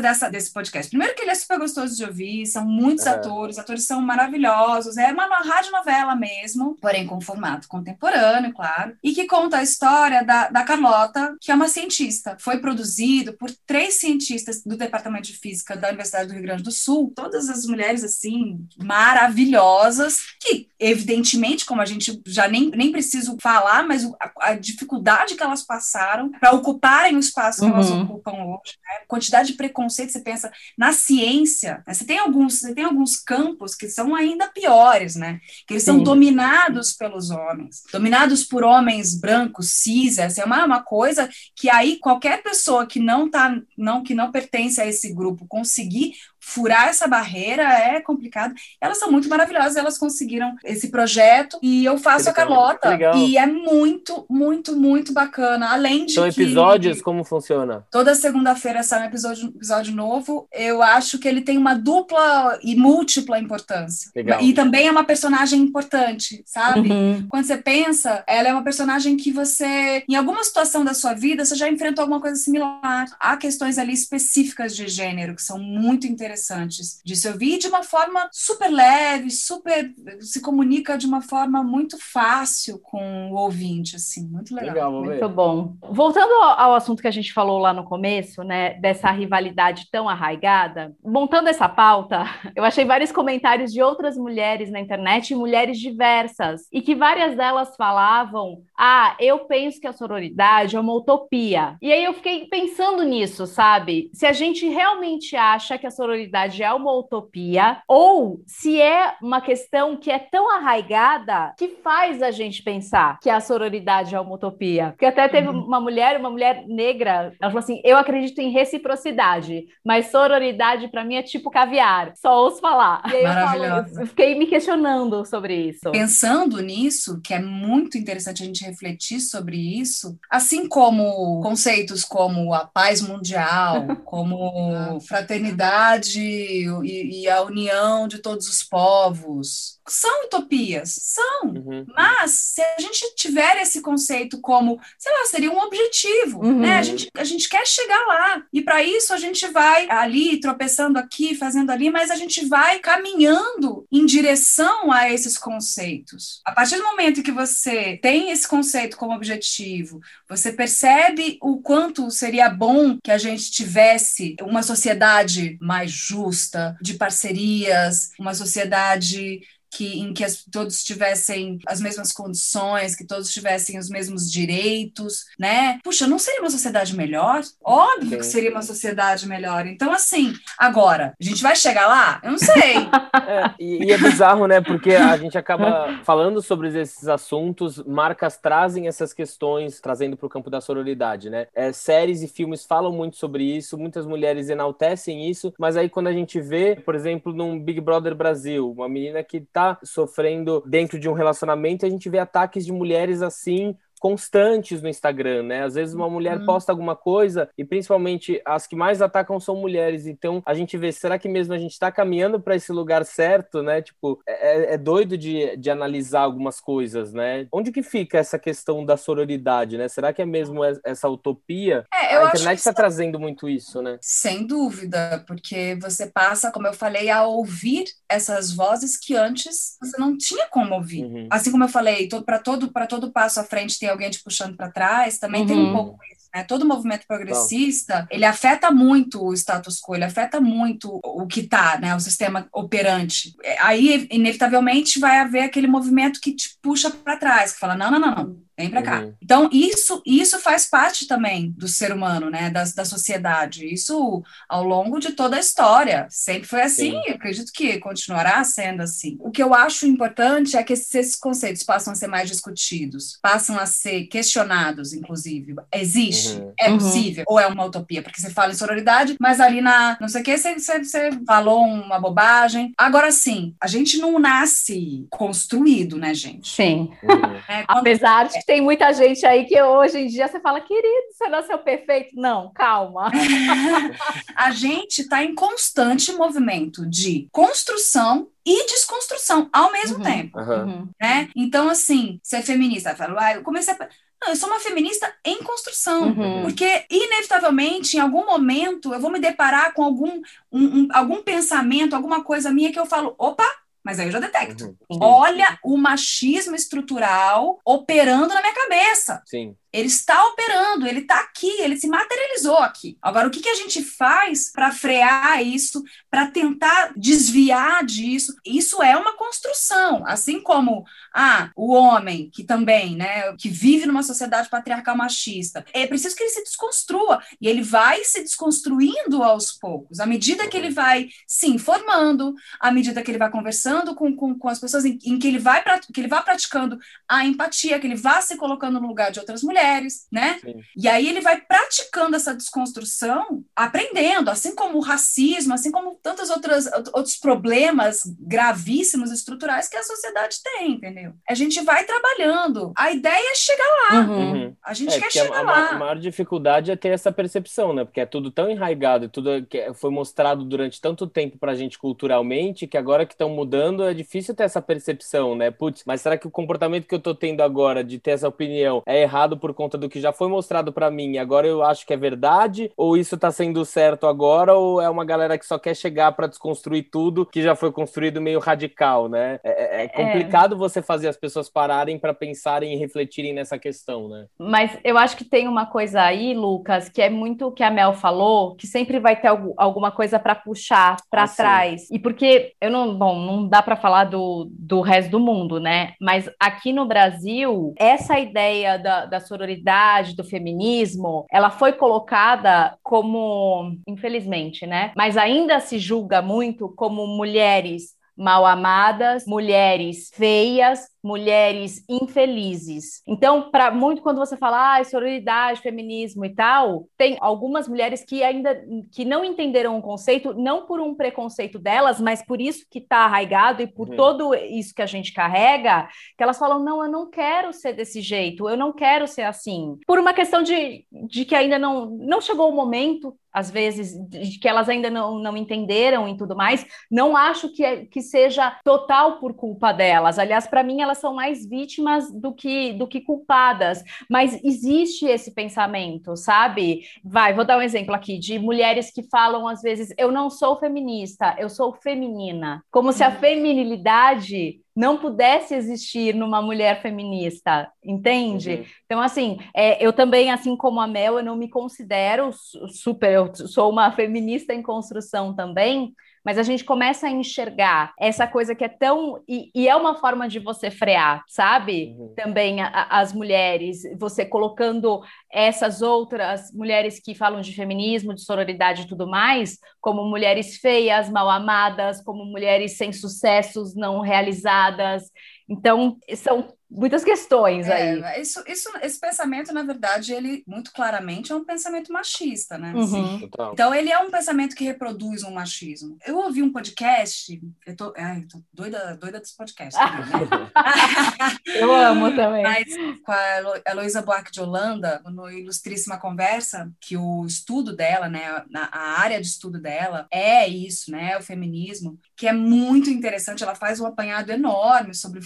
[0.00, 0.88] dessa, desse podcast?
[0.88, 3.10] Primeiro que ele é super gostoso de ouvir, são muitos é.
[3.10, 5.28] atores, atores são maravilhosos, é uma
[5.70, 11.36] novela mesmo, porém com formato contemporâneo, claro, e que conta a história da, da Carlota,
[11.40, 12.36] que é uma cientista.
[12.38, 16.70] Foi produzido por três cientistas do Departamento de Física da Universidade do Rio Grande do
[16.70, 23.36] Sul, todas as mulheres, assim, maravilhosas, que, evidentemente, como a gente já nem, nem preciso
[23.40, 27.74] falar, mas a, a dificuldade que elas passaram para ocuparem o espaço que uhum.
[27.74, 29.04] elas ocupam hoje, né?
[29.06, 31.94] quantidade de preconceito, você pensa na ciência, né?
[31.94, 35.40] você tem alguns, você tem alguns campos que são ainda piores, né?
[35.66, 35.92] Que eles Sim.
[35.92, 41.68] são dominados pelos homens, dominados por homens brancos, cis, essa é uma, uma coisa que
[41.70, 46.88] aí qualquer pessoa que não tá, não que não pertence a esse grupo conseguir furar
[46.88, 48.54] essa barreira é complicado.
[48.80, 52.98] Elas são muito maravilhosas, elas conseguiram esse projeto e eu faço a Carlota.
[53.16, 55.70] E é muito, muito, muito bacana.
[55.70, 56.14] Além de.
[56.14, 57.02] São episódios?
[57.02, 57.84] Como funciona?
[57.90, 60.48] Toda segunda-feira sai um episódio, episódio novo.
[60.52, 64.10] Eu acho que ele tem uma dupla e múltipla importância.
[64.14, 64.40] Legal.
[64.40, 66.90] E também é uma personagem importante, sabe?
[66.90, 67.26] Uhum.
[67.28, 71.44] Quando você pensa, ela é uma personagem que você, em alguma situação da sua vida,
[71.44, 73.06] você já enfrentou alguma coisa similar.
[73.18, 77.66] Há questões ali específicas de gênero que são muito interessantes interessantes de se ouvir de
[77.66, 83.96] uma forma super leve, super se comunica de uma forma muito fácil com o ouvinte,
[83.96, 84.74] assim, muito legal.
[84.74, 85.74] legal muito bom.
[85.90, 90.94] Voltando ao assunto que a gente falou lá no começo, né, dessa rivalidade tão arraigada,
[91.04, 96.82] montando essa pauta, eu achei vários comentários de outras mulheres na internet, mulheres diversas, e
[96.82, 101.76] que várias delas falavam: "Ah, eu penso que a sororidade é uma utopia".
[101.80, 104.10] E aí eu fiquei pensando nisso, sabe?
[104.12, 106.17] Se a gente realmente acha que a sororidade
[106.60, 112.30] é uma utopia ou se é uma questão que é tão arraigada que faz a
[112.30, 114.90] gente pensar que a sororidade é uma utopia.
[114.90, 115.64] Porque até teve uhum.
[115.64, 121.04] uma mulher, uma mulher negra, ela falou assim: "Eu acredito em reciprocidade, mas sororidade para
[121.04, 122.12] mim é tipo caviar".
[122.16, 123.02] Só ouço falar.
[123.08, 123.64] E aí eu, falo,
[124.00, 125.90] eu fiquei me questionando sobre isso.
[125.90, 132.54] Pensando nisso, que é muito interessante a gente refletir sobre isso, assim como conceitos como
[132.54, 140.98] a paz mundial, como fraternidade e, e a união de todos os povos, são utopias,
[141.00, 141.48] são.
[141.48, 141.86] Uhum.
[141.94, 146.60] Mas se a gente tiver esse conceito como, sei lá, seria um objetivo, uhum.
[146.60, 146.78] né?
[146.78, 148.42] A gente, a gente quer chegar lá.
[148.52, 152.78] E para isso a gente vai ali, tropeçando aqui, fazendo ali, mas a gente vai
[152.78, 156.40] caminhando em direção a esses conceitos.
[156.44, 162.10] A partir do momento que você tem esse conceito como objetivo, você percebe o quanto
[162.10, 170.00] seria bom que a gente tivesse uma sociedade mais justa, de parcerias, uma sociedade que,
[170.00, 175.78] em que as, todos tivessem as mesmas condições, que todos tivessem os mesmos direitos, né?
[175.82, 177.42] Puxa, não seria uma sociedade melhor?
[177.62, 179.66] Óbvio que seria uma sociedade melhor.
[179.66, 182.20] Então, assim, agora, a gente vai chegar lá?
[182.22, 182.74] Eu não sei.
[183.26, 184.60] é, e, e, é bizarro, né?
[184.60, 190.30] Porque a gente acaba falando sobre esses assuntos, marcas trazem essas questões, trazendo para o
[190.30, 191.46] campo da sororidade, né?
[191.54, 196.08] É, séries e filmes falam muito sobre isso, muitas mulheres enaltecem isso, mas aí quando
[196.08, 200.98] a gente vê, por exemplo, num Big Brother Brasil, uma menina que está sofrendo dentro
[200.98, 205.64] de um relacionamento, a gente vê ataques de mulheres assim constantes no Instagram, né?
[205.64, 206.46] Às vezes uma mulher uhum.
[206.46, 210.06] posta alguma coisa e principalmente as que mais atacam são mulheres.
[210.06, 213.62] Então a gente vê, será que mesmo a gente está caminhando para esse lugar certo,
[213.62, 213.82] né?
[213.82, 217.46] Tipo, é, é, é, doido de, de analisar algumas coisas, né?
[217.52, 219.88] Onde que fica essa questão da sororidade, né?
[219.88, 221.84] Será que é mesmo essa utopia?
[221.92, 223.98] É, eu a internet está trazendo muito isso, né?
[224.00, 229.98] Sem dúvida, porque você passa, como eu falei, a ouvir essas vozes que antes você
[229.98, 231.04] não tinha como ouvir.
[231.04, 231.28] Uhum.
[231.30, 234.22] Assim como eu falei, para todo para todo passo à frente tem tem alguém te
[234.22, 235.46] puxando para trás, também uhum.
[235.46, 235.72] tem um uhum.
[235.72, 236.28] pouco isso.
[236.34, 236.44] Né?
[236.44, 241.78] Todo movimento progressista, ele afeta muito o status quo, ele afeta muito o que está,
[241.78, 241.94] né?
[241.94, 243.34] o sistema operante.
[243.42, 247.90] É, aí, inevitavelmente, vai haver aquele movimento que te puxa para trás, que fala, não,
[247.90, 249.00] não, não, não Vem para cá.
[249.02, 249.14] Uhum.
[249.22, 252.50] Então, isso, isso faz parte também do ser humano, né?
[252.50, 253.72] Da, da sociedade.
[253.72, 256.08] Isso ao longo de toda a história.
[256.10, 257.10] Sempre foi assim, Sim.
[257.10, 259.16] acredito que continuará sendo assim.
[259.20, 263.18] O que eu acho importante é que esses, esses, conceitos passam a ser mais discutidos,
[263.22, 265.54] passam a ser questionados, inclusive.
[265.72, 266.40] Existe?
[266.40, 266.52] Uhum.
[266.58, 266.78] É uhum.
[266.78, 267.24] possível?
[267.28, 268.02] Ou é uma utopia?
[268.02, 271.10] Porque você fala em sororidade, mas ali na não sei o que, você, você, você
[271.24, 272.72] falou uma bobagem.
[272.76, 276.48] Agora sim, a gente não nasce construído, né, gente?
[276.48, 276.90] Sim.
[277.04, 277.38] Uhum.
[277.48, 277.78] É, quando...
[277.78, 281.58] Apesar de tem muita gente aí que hoje em dia você fala, querido, você nasceu
[281.58, 282.16] perfeito.
[282.16, 283.12] Não, calma.
[284.34, 290.40] a gente está em constante movimento de construção e desconstrução ao mesmo uhum, tempo.
[290.40, 290.88] Uhum.
[290.98, 291.28] Né?
[291.36, 293.88] Então, assim, ser feminista, eu falo, ah, eu comecei a.
[294.22, 296.42] Não, eu sou uma feminista em construção, uhum.
[296.42, 301.94] porque inevitavelmente, em algum momento, eu vou me deparar com algum, um, um, algum pensamento,
[301.94, 303.46] alguma coisa minha que eu falo, opa,
[303.88, 304.76] mas aí eu já detecto.
[304.90, 304.98] Uhum.
[305.00, 309.22] Olha o machismo estrutural operando na minha cabeça.
[309.24, 309.56] Sim.
[309.72, 312.96] Ele está operando, ele está aqui, ele se materializou aqui.
[313.02, 318.34] Agora, o que, que a gente faz para frear isso, para tentar desviar disso?
[318.44, 324.02] Isso é uma construção, assim como ah, o homem que também, né, que vive numa
[324.02, 329.52] sociedade patriarcal machista, é preciso que ele se desconstrua e ele vai se desconstruindo aos
[329.52, 334.16] poucos, à medida que ele vai se informando, à medida que ele vai conversando com,
[334.16, 337.78] com, com as pessoas, em, em que ele vai que ele vai praticando a empatia,
[337.78, 340.38] que ele vai se colocando no lugar de outras mulheres mulheres, né?
[340.40, 340.60] Sim.
[340.76, 346.30] E aí ele vai praticando essa desconstrução, aprendendo, assim como o racismo, assim como tantos
[346.30, 351.12] outros, outros problemas gravíssimos estruturais que a sociedade tem, entendeu?
[351.28, 352.72] A gente vai trabalhando.
[352.76, 354.00] A ideia é chegar lá.
[354.00, 354.32] Uhum.
[354.32, 354.56] uhum.
[354.64, 355.68] A gente é, quer chegar a, lá.
[355.70, 357.84] A maior dificuldade é ter essa percepção, né?
[357.84, 362.66] Porque é tudo tão enraigado, tudo que foi mostrado durante tanto tempo pra gente culturalmente,
[362.66, 365.50] que agora que estão mudando é difícil ter essa percepção, né?
[365.50, 368.82] Putz, mas será que o comportamento que eu tô tendo agora de ter essa opinião
[368.86, 371.86] é errado por por conta do que já foi mostrado para mim, agora eu acho
[371.86, 372.70] que é verdade?
[372.76, 374.54] Ou isso tá sendo certo agora?
[374.54, 378.20] Ou é uma galera que só quer chegar para desconstruir tudo que já foi construído
[378.20, 379.40] meio radical, né?
[379.42, 380.58] É, é, é complicado é.
[380.58, 384.26] você fazer as pessoas pararem para pensarem e refletirem nessa questão, né?
[384.38, 387.70] Mas eu acho que tem uma coisa aí, Lucas, que é muito o que a
[387.70, 391.90] Mel falou, que sempre vai ter alguma coisa para puxar para ah, trás.
[391.90, 395.94] E porque eu não, bom, não dá para falar do, do resto do mundo, né?
[395.98, 403.76] Mas aqui no Brasil, essa ideia da, da sororidade, do feminismo, ela foi colocada como,
[403.86, 404.92] infelizmente, né?
[404.96, 413.00] Mas ainda se julga muito como mulheres mal amadas, mulheres feias, mulheres infelizes.
[413.06, 418.22] Então, para muito quando você fala ah, sororidade, feminismo e tal, tem algumas mulheres que
[418.24, 418.60] ainda
[418.92, 422.98] que não entenderam o conceito, não por um preconceito delas, mas por isso que está
[422.98, 423.96] arraigado e por uhum.
[423.96, 428.00] todo isso que a gente carrega, que elas falam não, eu não quero ser desse
[428.00, 429.78] jeito, eu não quero ser assim.
[429.86, 434.38] Por uma questão de, de que ainda não não chegou o momento às vezes, de
[434.38, 438.58] que elas ainda não, não entenderam e tudo mais, não acho que, é, que seja
[438.64, 440.18] total por culpa delas.
[440.18, 443.82] Aliás, para mim, elas são mais vítimas do que, do que culpadas.
[444.10, 446.82] Mas existe esse pensamento, sabe?
[447.04, 450.58] Vai, vou dar um exemplo aqui de mulheres que falam às vezes: eu não sou
[450.58, 452.62] feminista, eu sou feminina.
[452.70, 453.16] Como se a uhum.
[453.16, 458.54] feminilidade não pudesse existir numa mulher feminista, entende?
[458.54, 458.64] Uhum.
[458.84, 462.30] Então, assim, é, eu também, assim como a Mel, eu não me considero
[462.68, 465.92] super, eu sou uma feminista em construção também,
[466.28, 469.24] mas a gente começa a enxergar essa coisa que é tão.
[469.26, 471.96] E, e é uma forma de você frear, sabe?
[471.98, 472.12] Uhum.
[472.14, 475.00] Também a, as mulheres, você colocando
[475.32, 481.08] essas outras mulheres que falam de feminismo, de sororidade e tudo mais, como mulheres feias,
[481.08, 485.04] mal amadas, como mulheres sem sucessos não realizadas.
[485.48, 488.20] Então, são muitas questões é, aí.
[488.20, 492.72] Isso, isso, esse pensamento, na verdade, ele muito claramente é um pensamento machista, né?
[492.74, 493.28] Uhum.
[493.52, 495.96] Então, ele é um pensamento que reproduz um machismo.
[496.06, 499.78] Eu ouvi um podcast, eu tô, ai, tô doida, doida desse podcast.
[499.78, 500.50] Também, né?
[501.56, 502.42] eu amo também.
[502.42, 502.66] Mas,
[503.02, 508.68] com a Heloísa Buarque de Holanda, no Ilustríssima Conversa, que o estudo dela, né, na,
[508.70, 513.54] a área de estudo dela é isso, né, o feminismo, que é muito interessante, ela
[513.54, 515.20] faz um apanhado enorme sobre,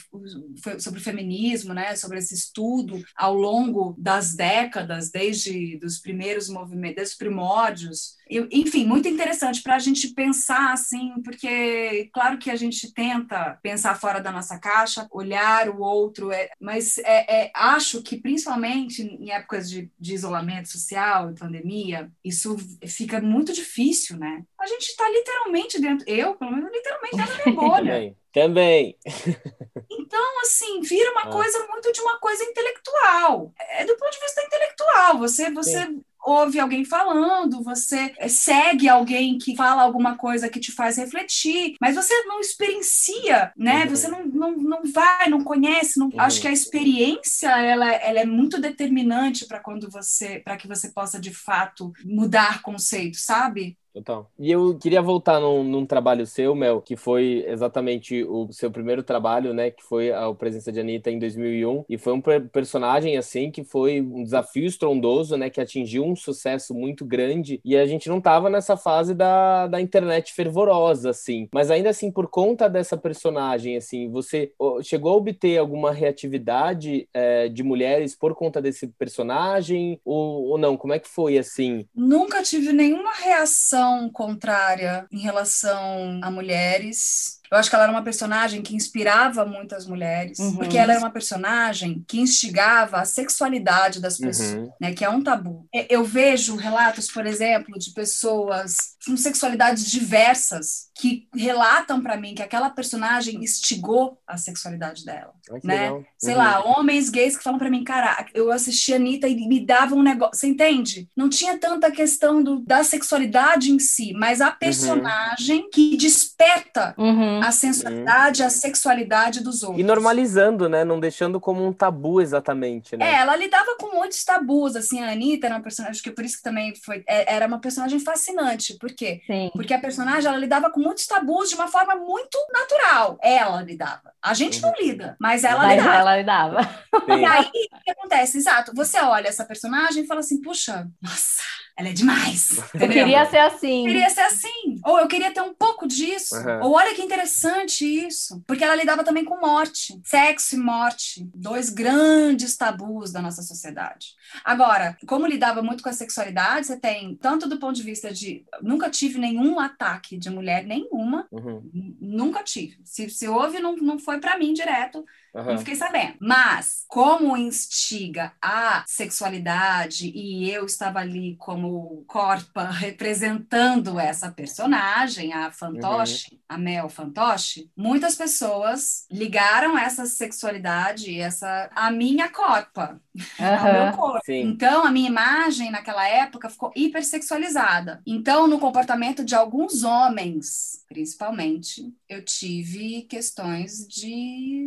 [0.79, 1.32] sobre o feminismo
[1.75, 8.17] né, sobre esse estudo ao longo das décadas, desde os primeiros movimentos, desde os primórdios,
[8.51, 13.99] enfim, muito interessante para a gente pensar assim, porque claro que a gente tenta pensar
[13.99, 19.31] fora da nossa caixa, olhar o outro, é, mas é, é, acho que principalmente em
[19.31, 24.45] épocas de, de isolamento social e pandemia, isso fica muito difícil, né?
[24.59, 28.17] A gente está literalmente dentro, eu, pelo menos, literalmente dentro da minha bolha.
[28.33, 28.97] Também.
[30.13, 33.51] Então, assim, vira uma coisa muito de uma coisa intelectual.
[33.71, 35.19] É do ponto de vista intelectual.
[35.19, 35.89] Você, você
[36.23, 41.77] ouve alguém falando, você eh, segue alguém que fala alguma coisa que te faz refletir,
[41.81, 43.85] mas você não experiencia, né?
[43.85, 43.89] Uhum.
[43.89, 45.99] Você não, não, não vai, não conhece.
[45.99, 46.09] Não...
[46.09, 46.21] Uhum.
[46.21, 50.91] Acho que a experiência ela, ela é muito determinante para quando você, para que você
[50.91, 53.79] possa de fato mudar conceitos, sabe?
[53.95, 54.31] Total.
[54.39, 59.03] E eu queria voltar num, num, trabalho seu, Mel, que foi exatamente o seu primeiro
[59.03, 59.71] trabalho, né?
[59.71, 61.85] Que foi a presença de Anitta em 2001.
[61.89, 65.51] E foi um personagem, assim, que foi um desafio estrondoso, né?
[65.51, 67.61] Que atingiu um sucesso muito grande.
[67.63, 71.49] E a gente não tava nessa fase da, da internet fervorosa, assim.
[71.53, 74.53] Mas ainda assim, por conta dessa personagem, assim, você
[74.83, 80.01] chegou a obter alguma reatividade é, de mulheres por conta desse personagem?
[80.03, 80.79] Ou, ou não?
[80.79, 81.87] Como é que foi, assim?
[81.95, 88.03] Nunca tive nenhuma reação contrária em relação a mulheres eu acho que ela era uma
[88.03, 90.57] personagem que inspirava muitas mulheres, uhum.
[90.57, 94.27] porque ela era uma personagem que instigava a sexualidade das uhum.
[94.27, 94.73] pessoas, uhum.
[94.81, 95.69] né, que é um tabu.
[95.91, 102.43] Eu vejo relatos, por exemplo, de pessoas com sexualidades diversas que relatam para mim que
[102.43, 105.83] aquela personagem instigou a sexualidade dela, né?
[105.83, 106.05] Legal.
[106.17, 106.39] Sei uhum.
[106.39, 109.95] lá, homens gays que falam para mim, cara, eu assisti a Anitta e me dava
[109.95, 111.09] um negócio, você entende?
[111.15, 114.57] Não tinha tanta questão do, da sexualidade em si, mas a uhum.
[114.59, 119.81] personagem que desperta uhum a sensualidade, a sexualidade dos outros.
[119.81, 120.85] E normalizando, né?
[120.85, 123.13] Não deixando como um tabu exatamente, né?
[123.13, 126.25] É, ela lidava com muitos tabus, assim, a Anitta era uma personagem, acho que por
[126.25, 129.21] isso que também foi, é, era uma personagem fascinante, por quê?
[129.27, 129.51] Sim.
[129.55, 134.13] Porque a personagem, ela lidava com muitos tabus de uma forma muito natural, ela lidava.
[134.23, 134.71] A gente uhum.
[134.71, 135.99] não lida, mas ela mas lidava.
[135.99, 136.83] ela lidava.
[137.09, 138.39] E aí, o que acontece?
[138.39, 141.43] Exato, você olha essa personagem e fala assim, puxa, nossa,
[141.77, 142.59] ela é demais.
[142.75, 143.05] Entendeu?
[143.05, 143.85] Queria ser assim.
[143.85, 144.49] Queria ser assim.
[144.49, 144.81] assim.
[144.85, 146.37] Ou eu queria ter um pouco disso.
[146.37, 146.65] Uhum.
[146.65, 148.43] Ou olha que interessante isso.
[148.47, 149.99] Porque ela lidava também com morte.
[150.05, 151.29] Sexo e morte.
[151.35, 154.15] Dois grandes tabus da nossa sociedade.
[154.45, 158.45] Agora, como lidava muito com a sexualidade, você tem, tanto do ponto de vista de.
[158.61, 161.27] Nunca tive nenhum ataque de mulher, nenhuma.
[161.31, 161.63] Uhum.
[162.01, 162.79] Nunca tive.
[162.85, 165.05] Se, se houve, não, não foi para mim direto.
[165.35, 165.45] Uhum.
[165.45, 166.15] Não fiquei sabendo.
[166.21, 175.51] Mas, como instiga a sexualidade e eu estava ali como corpa representando essa personagem, a
[175.51, 176.39] fantoche, uhum.
[176.49, 183.01] a Mel fantoche, muitas pessoas ligaram essa sexualidade, essa a minha corpa,
[183.41, 183.47] uhum.
[183.47, 184.21] ao meu corpo.
[184.27, 184.43] Sim.
[184.43, 188.03] Então, a minha imagem naquela época ficou hipersexualizada.
[188.07, 194.67] Então, no comportamento de alguns homens, principalmente, eu tive questões de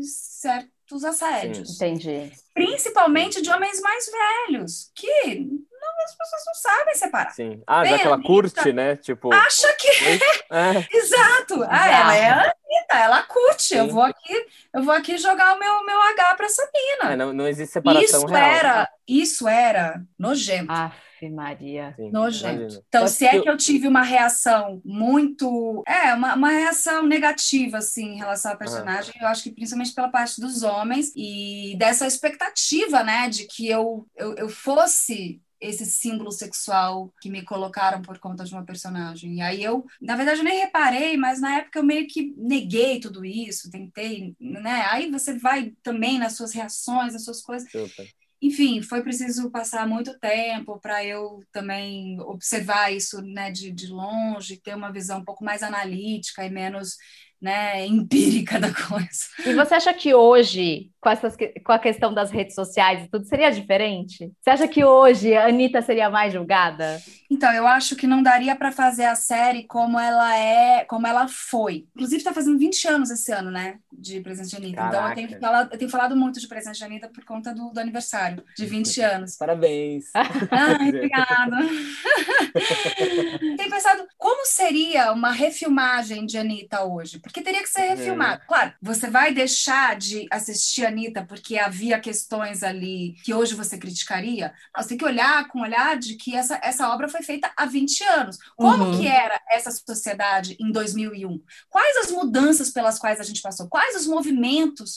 [0.86, 1.78] certos assédios.
[1.78, 1.86] Sim.
[1.88, 2.32] Entendi.
[2.54, 4.10] Principalmente de homens mais
[4.48, 5.50] velhos, que
[5.86, 7.32] não, as pessoas não sabem separar.
[7.32, 7.62] Sim.
[7.68, 8.96] Ah, já que ela curte, né?
[8.96, 9.34] Tipo.
[9.34, 9.86] Acha que.
[10.52, 10.88] É.
[10.96, 11.64] Exato.
[11.68, 13.76] Ah, ela é a Anitta, ela curte.
[13.76, 17.14] Eu vou aqui, eu vou aqui jogar o meu, meu H pra essa mina.
[17.14, 18.44] É, não, não existe separação isso real.
[18.44, 20.72] Era, isso era nojento.
[20.72, 20.92] Ah.
[21.30, 21.94] Maria.
[21.96, 22.62] Sim, Nojento.
[22.62, 22.84] Imagina.
[22.88, 25.84] Então, se é que eu tive uma reação muito.
[25.88, 30.10] É, uma, uma reação negativa, assim, em relação ao personagem, eu acho que principalmente pela
[30.10, 36.32] parte dos homens e dessa expectativa, né, de que eu, eu, eu fosse esse símbolo
[36.32, 39.36] sexual que me colocaram por conta de uma personagem.
[39.36, 43.00] E aí eu, na verdade, eu nem reparei, mas na época eu meio que neguei
[43.00, 44.86] tudo isso, tentei, né?
[44.90, 47.70] Aí você vai também nas suas reações, nas suas coisas.
[47.72, 48.08] Super
[48.42, 54.58] enfim, foi preciso passar muito tempo para eu também observar isso né, de, de longe,
[54.58, 56.96] ter uma visão um pouco mais analítica e menos
[57.42, 59.10] né, empírica da coisa.
[59.46, 63.26] E você acha que hoje, com, essas, com a questão das redes sociais e tudo,
[63.26, 64.32] seria diferente?
[64.42, 67.02] Você acha que hoje a Anitta seria mais julgada?
[67.30, 71.28] Então, eu acho que não daria para fazer a série como ela é, como ela
[71.28, 71.86] foi.
[71.96, 73.78] Inclusive, está fazendo 20 anos esse ano, né?
[73.92, 74.78] De Presente de Anitta.
[74.78, 75.20] Caraca.
[75.20, 77.72] Então, eu tenho, falado, eu tenho falado muito de Presente de Anitta por conta do,
[77.72, 79.36] do aniversário de 20 anos.
[79.36, 80.06] Parabéns.
[80.16, 81.58] Ai, obrigada.
[83.58, 87.20] tenho pensado como seria uma refilmagem de Anitta hoje?
[87.26, 87.96] Porque teria que ser uhum.
[87.96, 88.42] refilmado.
[88.44, 88.46] É.
[88.46, 94.54] Claro, você vai deixar de assistir Anitta porque havia questões ali que hoje você criticaria?
[94.78, 97.66] Você tem que olhar com o olhar de que essa, essa obra foi feita há
[97.66, 98.38] 20 anos.
[98.56, 99.00] Como uhum.
[99.00, 101.42] que era essa sociedade em 2001?
[101.70, 103.68] Quais as mudanças pelas quais a gente passou?
[103.68, 104.96] Quais os movimentos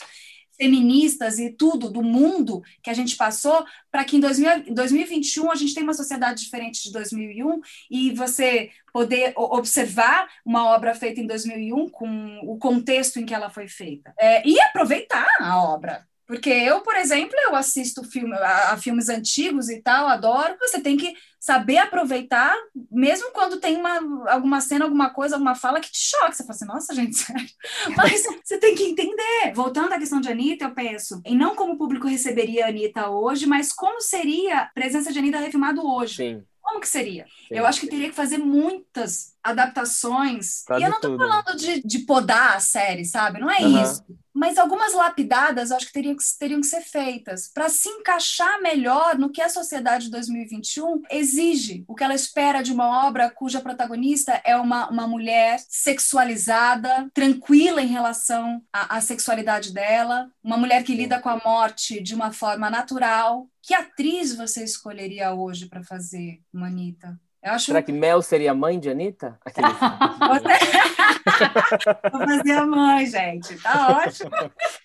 [0.58, 5.54] feministas e tudo do mundo que a gente passou para que em 2000, 2021 a
[5.54, 11.26] gente tenha uma sociedade diferente de 2001 e você poder observar uma obra feita em
[11.26, 16.50] 2001 com o contexto em que ela foi feita é, e aproveitar a obra porque
[16.50, 20.58] eu, por exemplo, eu assisto filme, a, a, filmes antigos e tal, adoro.
[20.60, 21.14] Você tem que
[21.48, 22.54] saber aproveitar,
[22.90, 26.32] mesmo quando tem uma, alguma cena, alguma coisa, alguma fala que te choca.
[26.32, 27.48] Você fala assim, nossa, gente, sério.
[27.96, 29.54] Mas você tem que entender.
[29.54, 33.08] Voltando à questão de Anitta, eu penso em não como o público receberia a Anitta
[33.08, 36.16] hoje, mas como seria a presença de Anitta refilmado hoje.
[36.16, 36.44] Sim.
[36.68, 37.24] Como que seria?
[37.24, 40.64] Sim, eu acho que teria que fazer muitas adaptações.
[40.78, 41.16] e eu não tudo.
[41.16, 43.40] falando de, de podar a série, sabe?
[43.40, 43.82] Não é uhum.
[43.82, 44.04] isso.
[44.34, 48.60] Mas algumas lapidadas eu acho que teriam que, teriam que ser feitas para se encaixar
[48.60, 53.30] melhor no que a sociedade de 2021 exige, o que ela espera de uma obra
[53.30, 60.58] cuja protagonista é uma, uma mulher sexualizada, tranquila em relação à, à sexualidade dela, uma
[60.58, 63.48] mulher que lida com a morte de uma forma natural.
[63.68, 67.20] Que atriz você escolheria hoje para fazer, Manita?
[67.42, 67.66] Acho...
[67.66, 69.38] Será que Mel seria mãe de Anitta?
[69.44, 69.68] Aquele...
[72.12, 73.56] Vou fazer a mãe, gente.
[73.62, 74.30] Tá ótimo.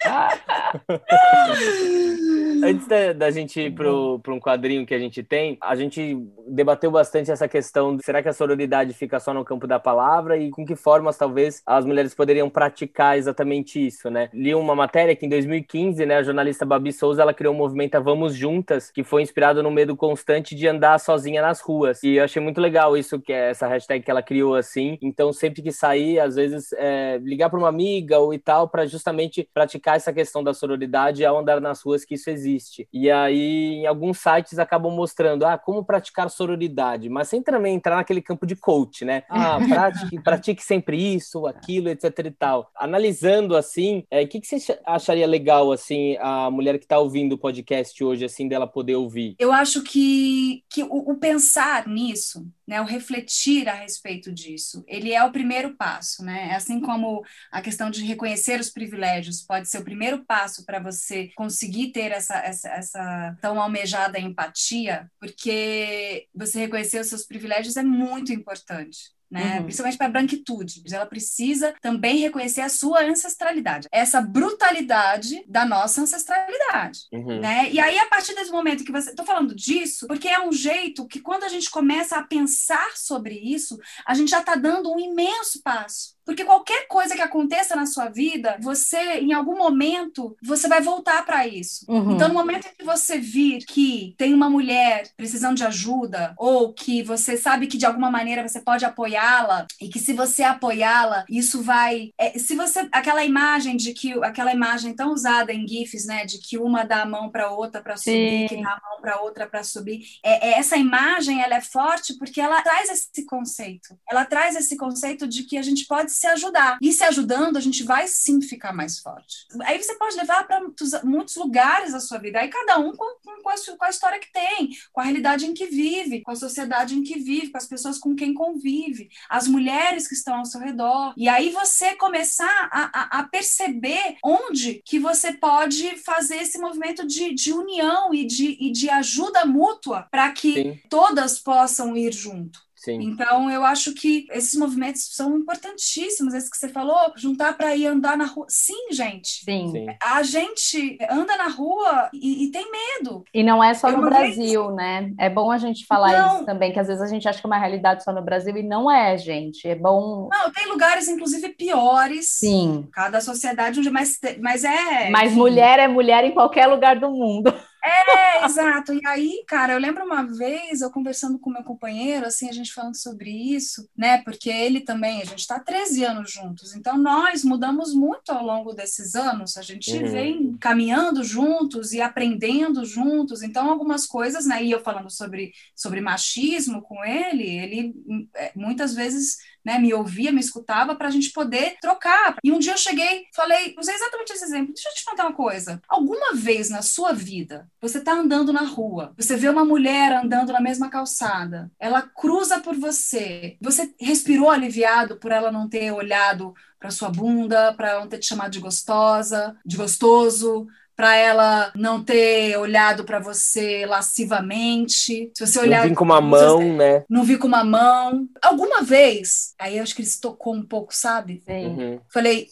[2.63, 6.91] Antes da, da gente ir para um quadrinho que a gente tem, a gente debateu
[6.91, 10.49] bastante essa questão de será que a sororidade fica só no campo da palavra e
[10.49, 14.29] com que formas talvez as mulheres poderiam praticar exatamente isso, né?
[14.33, 17.59] Li uma matéria que em 2015, né, a jornalista Babi Souza, ela criou o um
[17.59, 22.01] movimento Vamos Juntas, que foi inspirado no medo constante de andar sozinha nas ruas.
[22.03, 24.97] E eu achei muito legal isso, que é essa hashtag que ela criou assim.
[25.01, 28.85] Então, sempre que sair, às vezes, é, ligar para uma amiga ou e tal, para
[28.85, 32.87] justamente praticar essa questão da sororidade ao andar nas ruas, que isso existe.
[32.91, 37.95] E aí, em alguns sites acabam mostrando, ah, como praticar sororidade, mas sem também entrar
[37.95, 39.23] naquele campo de coach, né?
[39.29, 42.69] Ah, pratique, pratique sempre isso, aquilo, etc e tal.
[42.75, 47.33] Analisando assim, o é, que, que você acharia legal, assim, a mulher que está ouvindo
[47.33, 49.35] o podcast hoje, assim, dela poder ouvir?
[49.39, 52.32] Eu acho que, que o, o pensar nisso
[52.67, 54.83] né, o refletir a respeito disso.
[54.87, 56.49] Ele é o primeiro passo, né?
[56.49, 60.79] É assim como a questão de reconhecer os privilégios pode ser o primeiro passo para
[60.79, 67.77] você conseguir ter essa, essa, essa tão almejada empatia, porque você reconhecer os seus privilégios
[67.77, 69.57] é muito importante né?
[69.57, 69.63] Uhum.
[69.63, 70.83] Principalmente para a branquitude.
[70.93, 77.39] Ela precisa também reconhecer a sua ancestralidade, essa brutalidade da nossa ancestralidade, uhum.
[77.39, 77.71] né?
[77.71, 81.07] E aí a partir desse momento que você, estou falando disso, porque é um jeito
[81.07, 84.99] que quando a gente começa a pensar sobre isso, a gente já está dando um
[84.99, 86.12] imenso passo.
[86.25, 91.25] Porque qualquer coisa que aconteça na sua vida, você, em algum momento, você vai voltar
[91.25, 91.85] para isso.
[91.87, 92.13] Uhum.
[92.13, 96.73] Então, no momento em que você vir que tem uma mulher precisando de ajuda, ou
[96.73, 101.25] que você sabe que de alguma maneira você pode apoiá-la, e que se você apoiá-la,
[101.29, 102.11] isso vai.
[102.17, 102.87] É, se você.
[102.91, 104.13] Aquela imagem de que.
[104.23, 106.25] Aquela imagem tão usada em GIFs, né?
[106.25, 109.21] De que uma dá a mão para outra para subir, que dá a mão para
[109.21, 110.03] outra para subir.
[110.23, 113.97] É, é, essa imagem, ela é forte porque ela traz esse conceito.
[114.09, 116.77] Ela traz esse conceito de que a gente pode se ajudar.
[116.81, 119.45] E se ajudando, a gente vai sim ficar mais forte.
[119.63, 120.61] Aí você pode levar para
[121.03, 124.31] muitos lugares da sua vida, aí cada um com, com, a, com a história que
[124.31, 127.67] tem, com a realidade em que vive, com a sociedade em que vive, com as
[127.67, 131.13] pessoas com quem convive, as mulheres que estão ao seu redor.
[131.17, 137.05] E aí você começar a, a, a perceber onde que você pode fazer esse movimento
[137.05, 140.79] de, de união e de, e de ajuda mútua para que Sim.
[140.89, 142.59] todas possam ir junto.
[142.83, 142.99] Sim.
[143.01, 146.33] Então, eu acho que esses movimentos são importantíssimos.
[146.33, 148.45] Esse que você falou, juntar para ir andar na rua.
[148.49, 149.41] Sim, gente.
[149.45, 149.71] Sim.
[149.71, 149.87] Sim.
[150.03, 153.23] A gente anda na rua e, e, tem medo.
[153.33, 154.75] E não é só eu no Brasil, vez...
[154.75, 155.13] né?
[155.17, 156.35] É bom a gente falar não.
[156.35, 158.57] isso também, que às vezes a gente acha que é uma realidade só no Brasil
[158.57, 159.65] e não é, gente.
[159.65, 160.27] É bom.
[160.29, 162.33] Não, tem lugares, inclusive, piores.
[162.33, 162.85] Sim.
[162.91, 165.09] Cada sociedade, mas, mas é.
[165.09, 167.53] Mas mulher é mulher em qualquer lugar do mundo.
[167.85, 168.93] É, exato.
[168.93, 172.73] E aí, cara, eu lembro uma vez eu conversando com meu companheiro, assim, a gente
[172.73, 174.21] falando sobre isso, né?
[174.23, 178.73] Porque ele também, a gente está 13 anos juntos, então nós mudamos muito ao longo
[178.73, 180.11] desses anos, a gente uhum.
[180.11, 184.63] vem caminhando juntos e aprendendo juntos, então algumas coisas, né?
[184.63, 190.31] E eu falando sobre, sobre machismo com ele, ele é, muitas vezes né, me ouvia,
[190.31, 192.37] me escutava para a gente poder trocar.
[192.43, 194.73] E um dia eu cheguei, falei, usei exatamente esse exemplo.
[194.73, 195.81] Deixa eu te contar uma coisa.
[195.87, 200.51] Alguma vez na sua vida, você está andando na rua, você vê uma mulher andando
[200.51, 206.53] na mesma calçada, ela cruza por você, você respirou aliviado por ela não ter olhado
[206.79, 210.67] para sua bunda, para não ter te chamado de gostosa, de gostoso,
[211.03, 215.29] para ela não ter olhado para você lascivamente.
[215.35, 215.81] Se você olhar.
[215.81, 217.03] Não vi com uma mão, você, né?
[217.09, 218.25] Não vi com uma mão.
[218.41, 221.43] Alguma vez, aí eu acho que ele se tocou um pouco, sabe?
[221.45, 221.65] Sim.
[221.65, 221.99] Uhum.
[222.07, 222.47] Falei,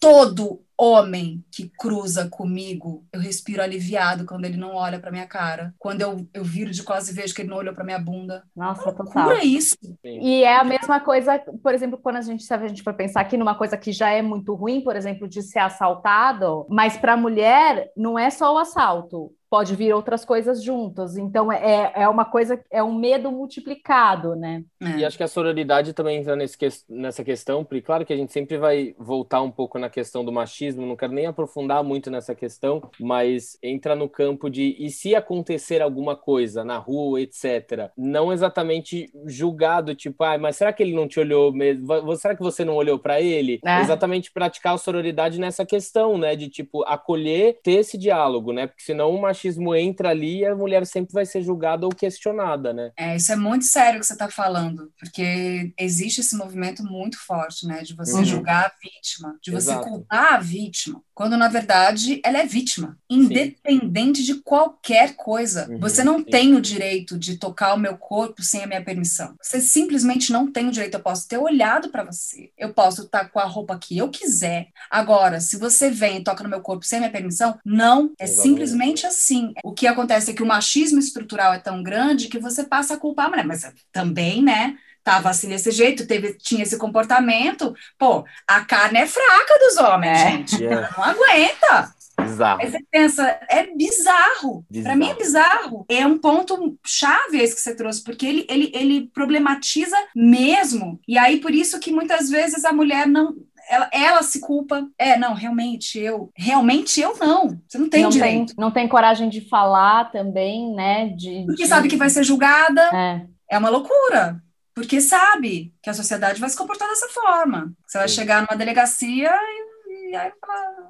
[0.00, 5.74] todo homem que cruza comigo, eu respiro aliviado quando ele não olha para minha cara.
[5.78, 8.44] Quando eu, eu viro de costas e vejo que ele não olhou para minha bunda.
[8.56, 9.32] Nossa, total.
[9.32, 9.76] É isso.
[10.02, 13.20] E é a mesma coisa, por exemplo, quando a gente, sabe, a gente for pensar
[13.20, 17.12] aqui numa coisa que já é muito ruim, por exemplo, de ser assaltado, mas para
[17.12, 21.16] a mulher não é só o assalto pode vir outras coisas juntas.
[21.16, 24.62] Então é, é uma coisa, é um medo multiplicado, né?
[24.80, 24.98] É.
[24.98, 26.56] E acho que a sororidade também entra nesse,
[26.88, 30.30] nessa questão, porque claro que a gente sempre vai voltar um pouco na questão do
[30.30, 35.16] machismo, não quero nem aprofundar muito nessa questão, mas entra no campo de e se
[35.16, 37.90] acontecer alguma coisa na rua, etc.
[37.96, 42.16] Não exatamente julgado, tipo, ah, mas será que ele não te olhou mesmo?
[42.16, 43.58] Será que você não olhou para ele?
[43.64, 43.80] É.
[43.80, 46.36] Exatamente praticar a sororidade nessa questão, né?
[46.36, 48.68] De tipo, acolher, ter esse diálogo, né?
[48.68, 51.94] Porque senão o machismo machismo entra ali e a mulher sempre vai ser julgada ou
[51.94, 52.92] questionada, né?
[52.96, 57.66] É, isso é muito sério que você está falando, porque existe esse movimento muito forte,
[57.66, 58.24] né, de você uhum.
[58.24, 59.88] julgar a vítima, de você Exato.
[59.88, 64.24] culpar a vítima, quando na verdade ela é vítima, independente Sim.
[64.24, 65.68] de qualquer coisa.
[65.68, 65.78] Uhum.
[65.78, 66.24] Você não Sim.
[66.24, 69.34] tem o direito de tocar o meu corpo sem a minha permissão.
[69.38, 70.94] Você simplesmente não tem o direito.
[70.94, 74.68] Eu posso ter olhado para você, eu posso estar com a roupa que eu quiser.
[74.90, 78.14] Agora, se você vem e toca no meu corpo sem a minha permissão, não.
[78.18, 78.42] É Exatamente.
[78.42, 79.52] simplesmente assim sim.
[79.62, 82.96] O que acontece é que o machismo estrutural é tão grande que você passa a
[82.96, 84.78] culpar a mulher, mas também, né?
[85.02, 87.74] Tava assim desse jeito, teve, tinha esse comportamento.
[87.98, 90.30] Pô, a carne é fraca dos homens, é.
[90.30, 90.62] gente.
[90.62, 90.90] Yeah.
[90.96, 91.92] Não aguenta.
[92.22, 92.60] Bizarro.
[92.60, 94.64] Aí você pensa, é bizarro.
[94.70, 94.84] bizarro.
[94.84, 95.86] Para mim é bizarro.
[95.88, 101.00] É um ponto chave esse que você trouxe, porque ele, ele, ele problematiza mesmo.
[101.08, 103.34] E aí, por isso que muitas vezes a mulher não,
[103.70, 104.86] ela, ela se culpa.
[104.98, 106.30] É, não, realmente eu.
[106.36, 107.58] Realmente eu não.
[107.66, 108.54] Você não tem não direito.
[108.54, 111.08] Tem, não tem coragem de falar também, né?
[111.08, 111.68] De, Porque de...
[111.68, 112.82] sabe que vai ser julgada.
[112.92, 113.26] É.
[113.50, 114.42] é uma loucura.
[114.80, 117.72] Porque sabe que a sociedade vai se comportar dessa forma.
[117.86, 118.14] Você vai Sim.
[118.14, 119.70] chegar numa delegacia e
[120.10, 120.88] e aí fala,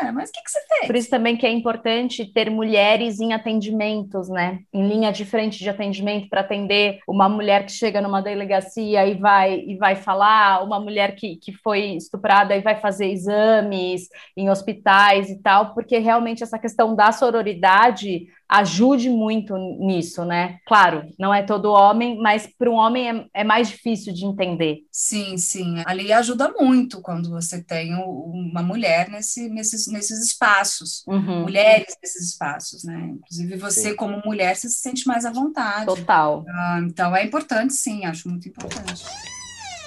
[0.00, 0.86] ah, é, mas o que, que você fez?
[0.86, 4.60] Por isso também que é importante ter mulheres em atendimentos, né?
[4.72, 9.14] Em linha de frente de atendimento para atender uma mulher que chega numa delegacia e
[9.14, 14.48] vai e vai falar, uma mulher que, que foi estuprada e vai fazer exames em
[14.48, 20.58] hospitais e tal, porque realmente essa questão da sororidade ajude muito nisso, né?
[20.66, 24.78] Claro, não é todo homem, mas para um homem é, é, mais difícil de entender.
[24.90, 25.82] Sim, sim.
[25.86, 31.42] Ali ajuda muito quando você tem uma mulher nesse, nesses, nesses espaços, uhum.
[31.42, 33.12] mulheres nesses espaços, né?
[33.14, 33.96] Inclusive você, sim.
[33.96, 35.86] como mulher, você se sente mais à vontade.
[35.86, 36.44] Total.
[36.48, 39.04] Ah, então é importante, sim, acho muito importante.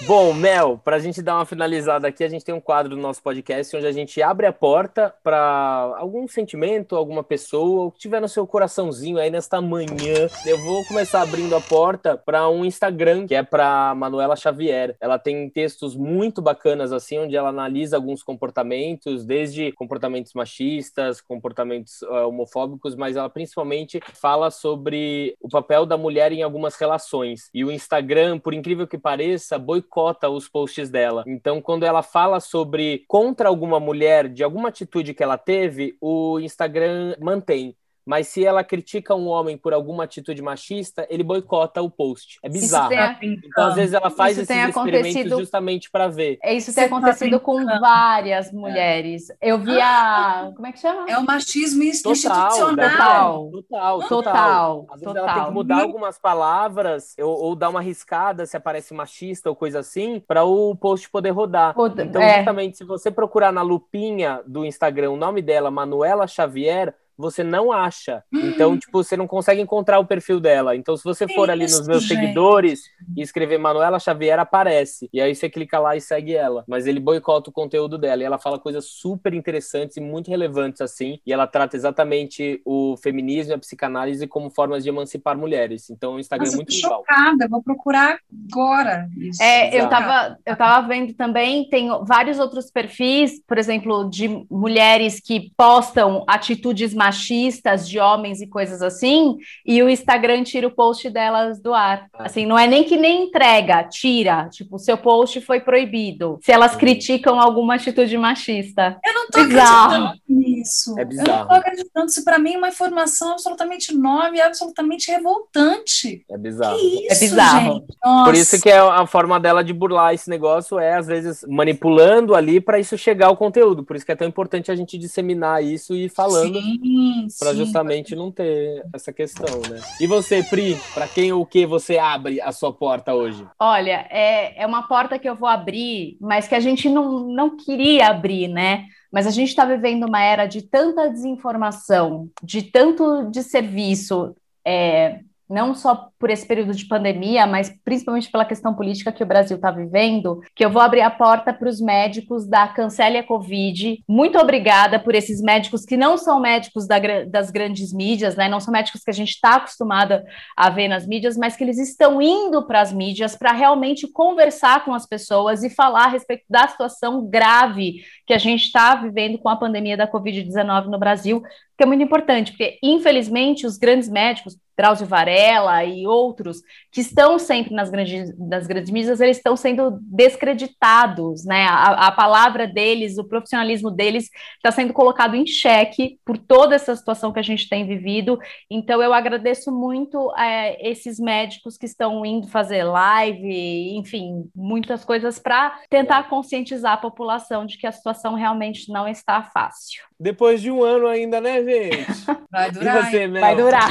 [0.06, 3.01] Bom, Mel, para a gente dar uma finalizada aqui, a gente tem um quadro do
[3.01, 7.99] nosso podcast onde a gente abre a porta para algum sentimento, alguma pessoa, o que
[7.99, 10.28] tiver no seu coraçãozinho aí nesta manhã.
[10.45, 14.93] Eu vou começar abrindo a porta para um Instagram que é para Manuela Xavier.
[14.99, 22.01] Ela tem textos muito bacanas assim, onde ela analisa alguns comportamentos, desde comportamentos machistas, comportamentos
[22.01, 27.49] uh, homofóbicos, mas ela principalmente fala sobre o papel da mulher em algumas relações.
[27.54, 31.24] E o Instagram, por incrível que pareça, boicota boicota os posts dela.
[31.28, 36.39] Então, quando ela fala sobre contra alguma mulher de alguma atitude que ela teve, o
[36.39, 37.76] Instagram mantém
[38.06, 42.38] mas se ela critica um homem por alguma atitude machista, ele boicota o post.
[42.43, 42.89] É bizarro.
[42.89, 46.38] Tem, então, às vezes, ela faz esses experimentos justamente para ver.
[46.43, 49.28] É, isso tem acontecido com várias mulheres.
[49.41, 50.51] Eu vi a.
[50.56, 51.10] Como é que chama?
[51.10, 52.49] É o machismo institucional.
[52.49, 53.51] Total.
[53.51, 53.99] Total.
[53.99, 54.08] Total.
[54.08, 54.88] total.
[54.89, 58.93] Às vezes ela tem que mudar algumas palavras ou, ou, dar uma riscada se aparece
[58.93, 61.76] machista ou coisa assim, para o post poder rodar.
[61.97, 62.38] Então, é.
[62.38, 67.72] justamente, se você procurar na lupinha do Instagram o nome dela, Manuela Xavier, você não
[67.72, 68.24] acha.
[68.32, 68.78] Então, hum.
[68.78, 70.76] tipo, você não consegue encontrar o perfil dela.
[70.76, 72.20] Então, se você for ali nos meus gente.
[72.20, 72.82] seguidores
[73.16, 75.09] e escrever Manuela Xavier, aparece.
[75.14, 76.64] E aí você clica lá e segue ela.
[76.68, 78.22] Mas ele boicota o conteúdo dela.
[78.22, 81.20] E ela fala coisas super interessantes e muito relevantes, assim.
[81.26, 85.89] E ela trata exatamente o feminismo e a psicanálise como formas de emancipar mulheres.
[85.89, 86.99] Então, o Instagram Nossa, é muito legal.
[86.99, 88.18] chocada, vou procurar
[88.51, 89.07] agora.
[89.18, 89.41] Isso.
[89.41, 95.20] É, eu tava, eu tava vendo também, tem vários outros perfis, por exemplo, de mulheres
[95.20, 101.10] que postam atitudes machistas de homens e coisas assim, e o Instagram tira o post
[101.10, 102.08] delas do ar.
[102.14, 102.24] Ah.
[102.26, 104.47] Assim, não é nem que nem entrega, tira.
[104.49, 106.39] Tipo, seu post foi proibido.
[106.41, 108.97] Se elas criticam alguma atitude machista.
[109.06, 109.93] Eu não tô bizarro.
[109.93, 110.97] acreditando nisso.
[110.97, 111.30] É bizarro.
[111.30, 112.06] Eu não tô acreditando.
[112.06, 116.26] Isso para mim é uma informação absolutamente nova e absolutamente revoltante.
[116.30, 116.78] É bizarro.
[116.78, 117.86] Que isso, é bizarro.
[118.24, 122.34] Por isso que é a forma dela de burlar esse negócio é, às vezes, manipulando
[122.34, 123.84] ali para isso chegar ao conteúdo.
[123.84, 126.62] Por isso que é tão importante a gente disseminar isso e ir falando.
[126.62, 126.93] Sim
[127.39, 129.80] para justamente não ter essa questão, né?
[130.00, 133.46] E você, Pri, para quem ou o que você abre a sua porta hoje?
[133.60, 137.56] Olha, é, é uma porta que eu vou abrir, mas que a gente não, não
[137.56, 138.86] queria abrir, né?
[139.12, 144.36] Mas a gente está vivendo uma era de tanta desinformação, de tanto de serviço,
[144.66, 145.20] é,
[145.50, 149.58] não só por esse período de pandemia, mas principalmente pela questão política que o Brasil
[149.58, 154.02] está vivendo, que eu vou abrir a porta para os médicos da Cancele a Covid.
[154.08, 158.48] Muito obrigada por esses médicos que não são médicos da, das grandes mídias, né?
[158.48, 160.24] Não são médicos que a gente está acostumada
[160.56, 164.86] a ver nas mídias, mas que eles estão indo para as mídias para realmente conversar
[164.86, 169.38] com as pessoas e falar a respeito da situação grave que a gente está vivendo
[169.38, 171.44] com a pandemia da Covid-19 no Brasil,
[171.78, 176.57] que é muito importante, porque infelizmente os grandes médicos, Drauzio Varela e outros,
[176.91, 181.65] que estão sempre nas grandes, nas grandes mídias, eles estão sendo descreditados, né?
[181.65, 186.95] A, a palavra deles, o profissionalismo deles está sendo colocado em xeque por toda essa
[186.95, 188.39] situação que a gente tem vivido.
[188.69, 195.38] Então, eu agradeço muito é, esses médicos que estão indo fazer live, enfim, muitas coisas
[195.38, 200.03] para tentar conscientizar a população de que a situação realmente não está fácil.
[200.24, 202.07] Depois de um ano ainda, né, gente?
[202.49, 203.11] Vai durar.
[203.11, 203.89] Você, Vai durar.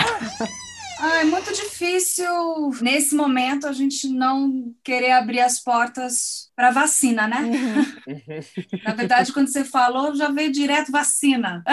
[0.99, 2.27] Ah, é muito difícil
[2.81, 7.41] nesse momento a gente não querer abrir as portas para vacina, né?
[7.41, 8.41] Uhum.
[8.87, 11.65] Na verdade, quando você falou, já veio direto vacina.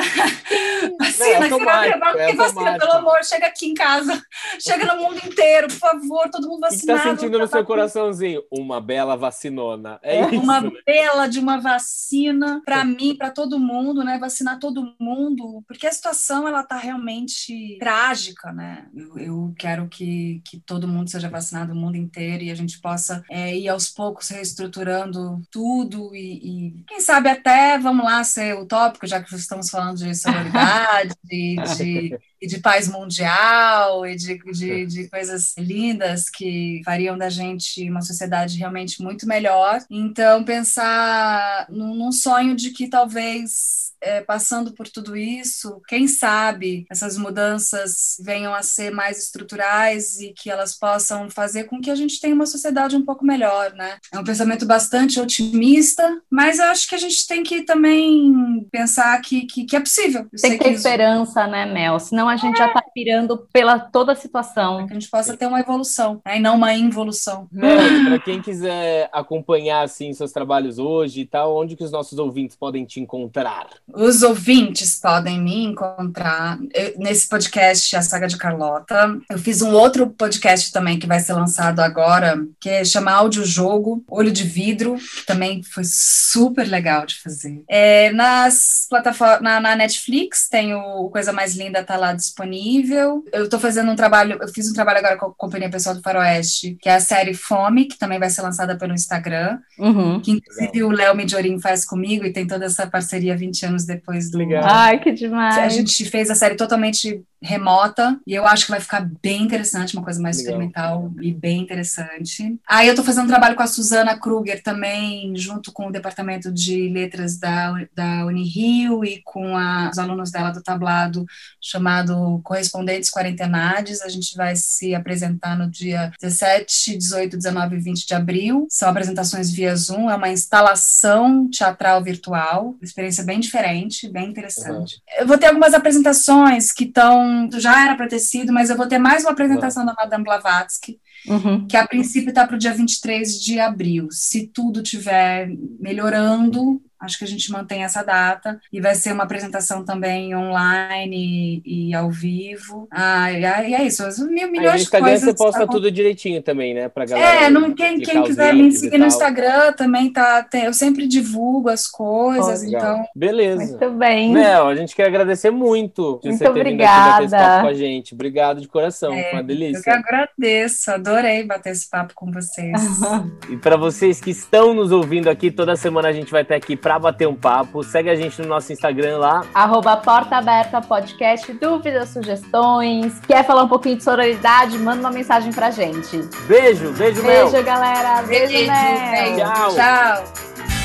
[0.99, 4.19] vacina, não, é é vacina, pelo amor, chega aqui em casa,
[4.59, 6.97] chega no mundo inteiro, por favor, todo mundo vacinado.
[6.97, 8.41] O que tá sentindo no seu coraçãozinho?
[8.51, 9.99] Uma bela vacinona.
[10.01, 10.41] É, é isso.
[10.41, 14.17] Uma bela de uma vacina para mim, para todo mundo, né?
[14.17, 18.87] Vacinar todo mundo, porque a situação ela tá realmente trágica, né?
[18.91, 22.81] Eu, eu quero que, que todo mundo seja vacinado, o mundo inteiro, e a gente
[22.81, 28.23] possa é, ir aos poucos reestruturando estruturando tudo e, e, quem sabe até, vamos lá,
[28.23, 34.15] ser utópico, já que estamos falando de sororidade, de, de e de paz mundial e
[34.15, 39.79] de, de, de, coisas lindas que fariam da gente uma sociedade realmente muito melhor.
[39.89, 46.85] Então, pensar num, num sonho de que talvez é, passando por tudo isso, quem sabe
[46.89, 51.95] essas mudanças venham a ser mais estruturais e que elas possam fazer com que a
[51.95, 53.97] gente tenha uma sociedade um pouco melhor, né?
[54.11, 59.19] É um pensamento bastante otimista, mas eu acho que a gente tem que também pensar
[59.21, 60.27] que, que, que é possível.
[60.31, 61.99] Eu tem que ter esperança, né, Mel?
[61.99, 62.65] Senão a gente é.
[62.65, 64.85] já tá pirando pela toda a situação.
[64.85, 66.37] que a gente possa ter uma evolução, né?
[66.37, 67.47] e não uma involução.
[67.53, 72.55] Para quem quiser acompanhar, assim, seus trabalhos hoje e tal, onde que os nossos ouvintes
[72.55, 73.67] podem te encontrar?
[73.93, 76.59] Os ouvintes podem me encontrar
[76.97, 79.17] nesse podcast, A Saga de Carlota.
[79.29, 83.45] Eu fiz um outro podcast também que vai ser lançado agora, que é chama Áudio
[83.45, 87.63] Jogo, Olho de Vidro, que também foi super legal de fazer.
[87.67, 93.23] É, nas plataformas, na, na, Netflix tem o Coisa Mais Linda, tá lá disponível.
[93.33, 96.01] Eu tô fazendo um trabalho, eu fiz um trabalho agora com a Companhia Pessoal do
[96.01, 100.19] Faroeste, que é a série Fome, que também vai ser lançada pelo Instagram, uhum.
[100.19, 103.85] que inclusive o Léo Mediorim faz comigo e tem toda essa parceria 20 anos anos
[103.85, 104.37] depois do.
[104.37, 104.63] Legal.
[104.65, 105.57] Ai, que demais.
[105.57, 109.95] A gente fez a série totalmente remota e eu acho que vai ficar bem interessante,
[109.95, 110.51] uma coisa mais Legal.
[110.51, 112.59] experimental e bem interessante.
[112.67, 116.51] Aí eu tô fazendo um trabalho com a Suzana Kruger também, junto com o departamento
[116.51, 121.25] de letras da, da Unirio e com a, os alunos dela do tablado
[121.61, 124.01] chamado Correspondentes Quarentenades.
[124.01, 128.67] A gente vai se apresentar no dia 17, 18, 19 e 20 de abril.
[128.69, 134.95] São apresentações via Zoom, é uma instalação teatral virtual, experiência bem diferente, bem interessante.
[134.95, 135.21] Uhum.
[135.21, 138.87] Eu vou ter algumas apresentações que estão já era para ter sido, mas eu vou
[138.87, 141.67] ter mais uma apresentação da Madame Blavatsky, uhum.
[141.67, 144.07] que a princípio está para o dia 23 de abril.
[144.11, 145.49] Se tudo estiver
[145.79, 151.61] melhorando, Acho que a gente mantém essa data e vai ser uma apresentação também online
[151.65, 152.87] e, e ao vivo.
[152.91, 155.21] Ah, e é isso, mil, milhões de coisas.
[155.21, 157.45] você posta tudo direitinho também, né, pra galera.
[157.45, 161.69] É, não, quem, quem quiser me seguir no Instagram também tá, tem, eu sempre divulgo
[161.69, 163.05] as coisas, oh, então.
[163.15, 163.63] Beleza.
[163.63, 164.33] Muito bem.
[164.33, 166.73] Mel, a gente quer agradecer muito de muito você ter obrigada.
[166.73, 168.13] vindo aqui bater esse papo com a gente.
[168.13, 169.79] Obrigado de coração, é, foi uma delícia.
[169.79, 172.79] Eu que agradeço, adorei bater esse papo com vocês.
[173.49, 176.75] e para vocês que estão nos ouvindo aqui, toda semana a gente vai estar aqui
[176.75, 177.83] para bater um papo.
[177.83, 179.43] Segue a gente no nosso Instagram lá.
[179.53, 181.51] Arroba Porta Aberta Podcast.
[181.53, 183.19] Dúvidas, sugestões.
[183.27, 184.77] Quer falar um pouquinho de sororidade?
[184.79, 186.17] Manda uma mensagem pra gente.
[186.47, 187.63] Beijo, beijo, Beijo, Mel.
[187.63, 188.21] galera.
[188.23, 189.37] Beijo, beijo Mel.
[189.37, 189.75] Tchau.
[189.75, 190.78] Tchau.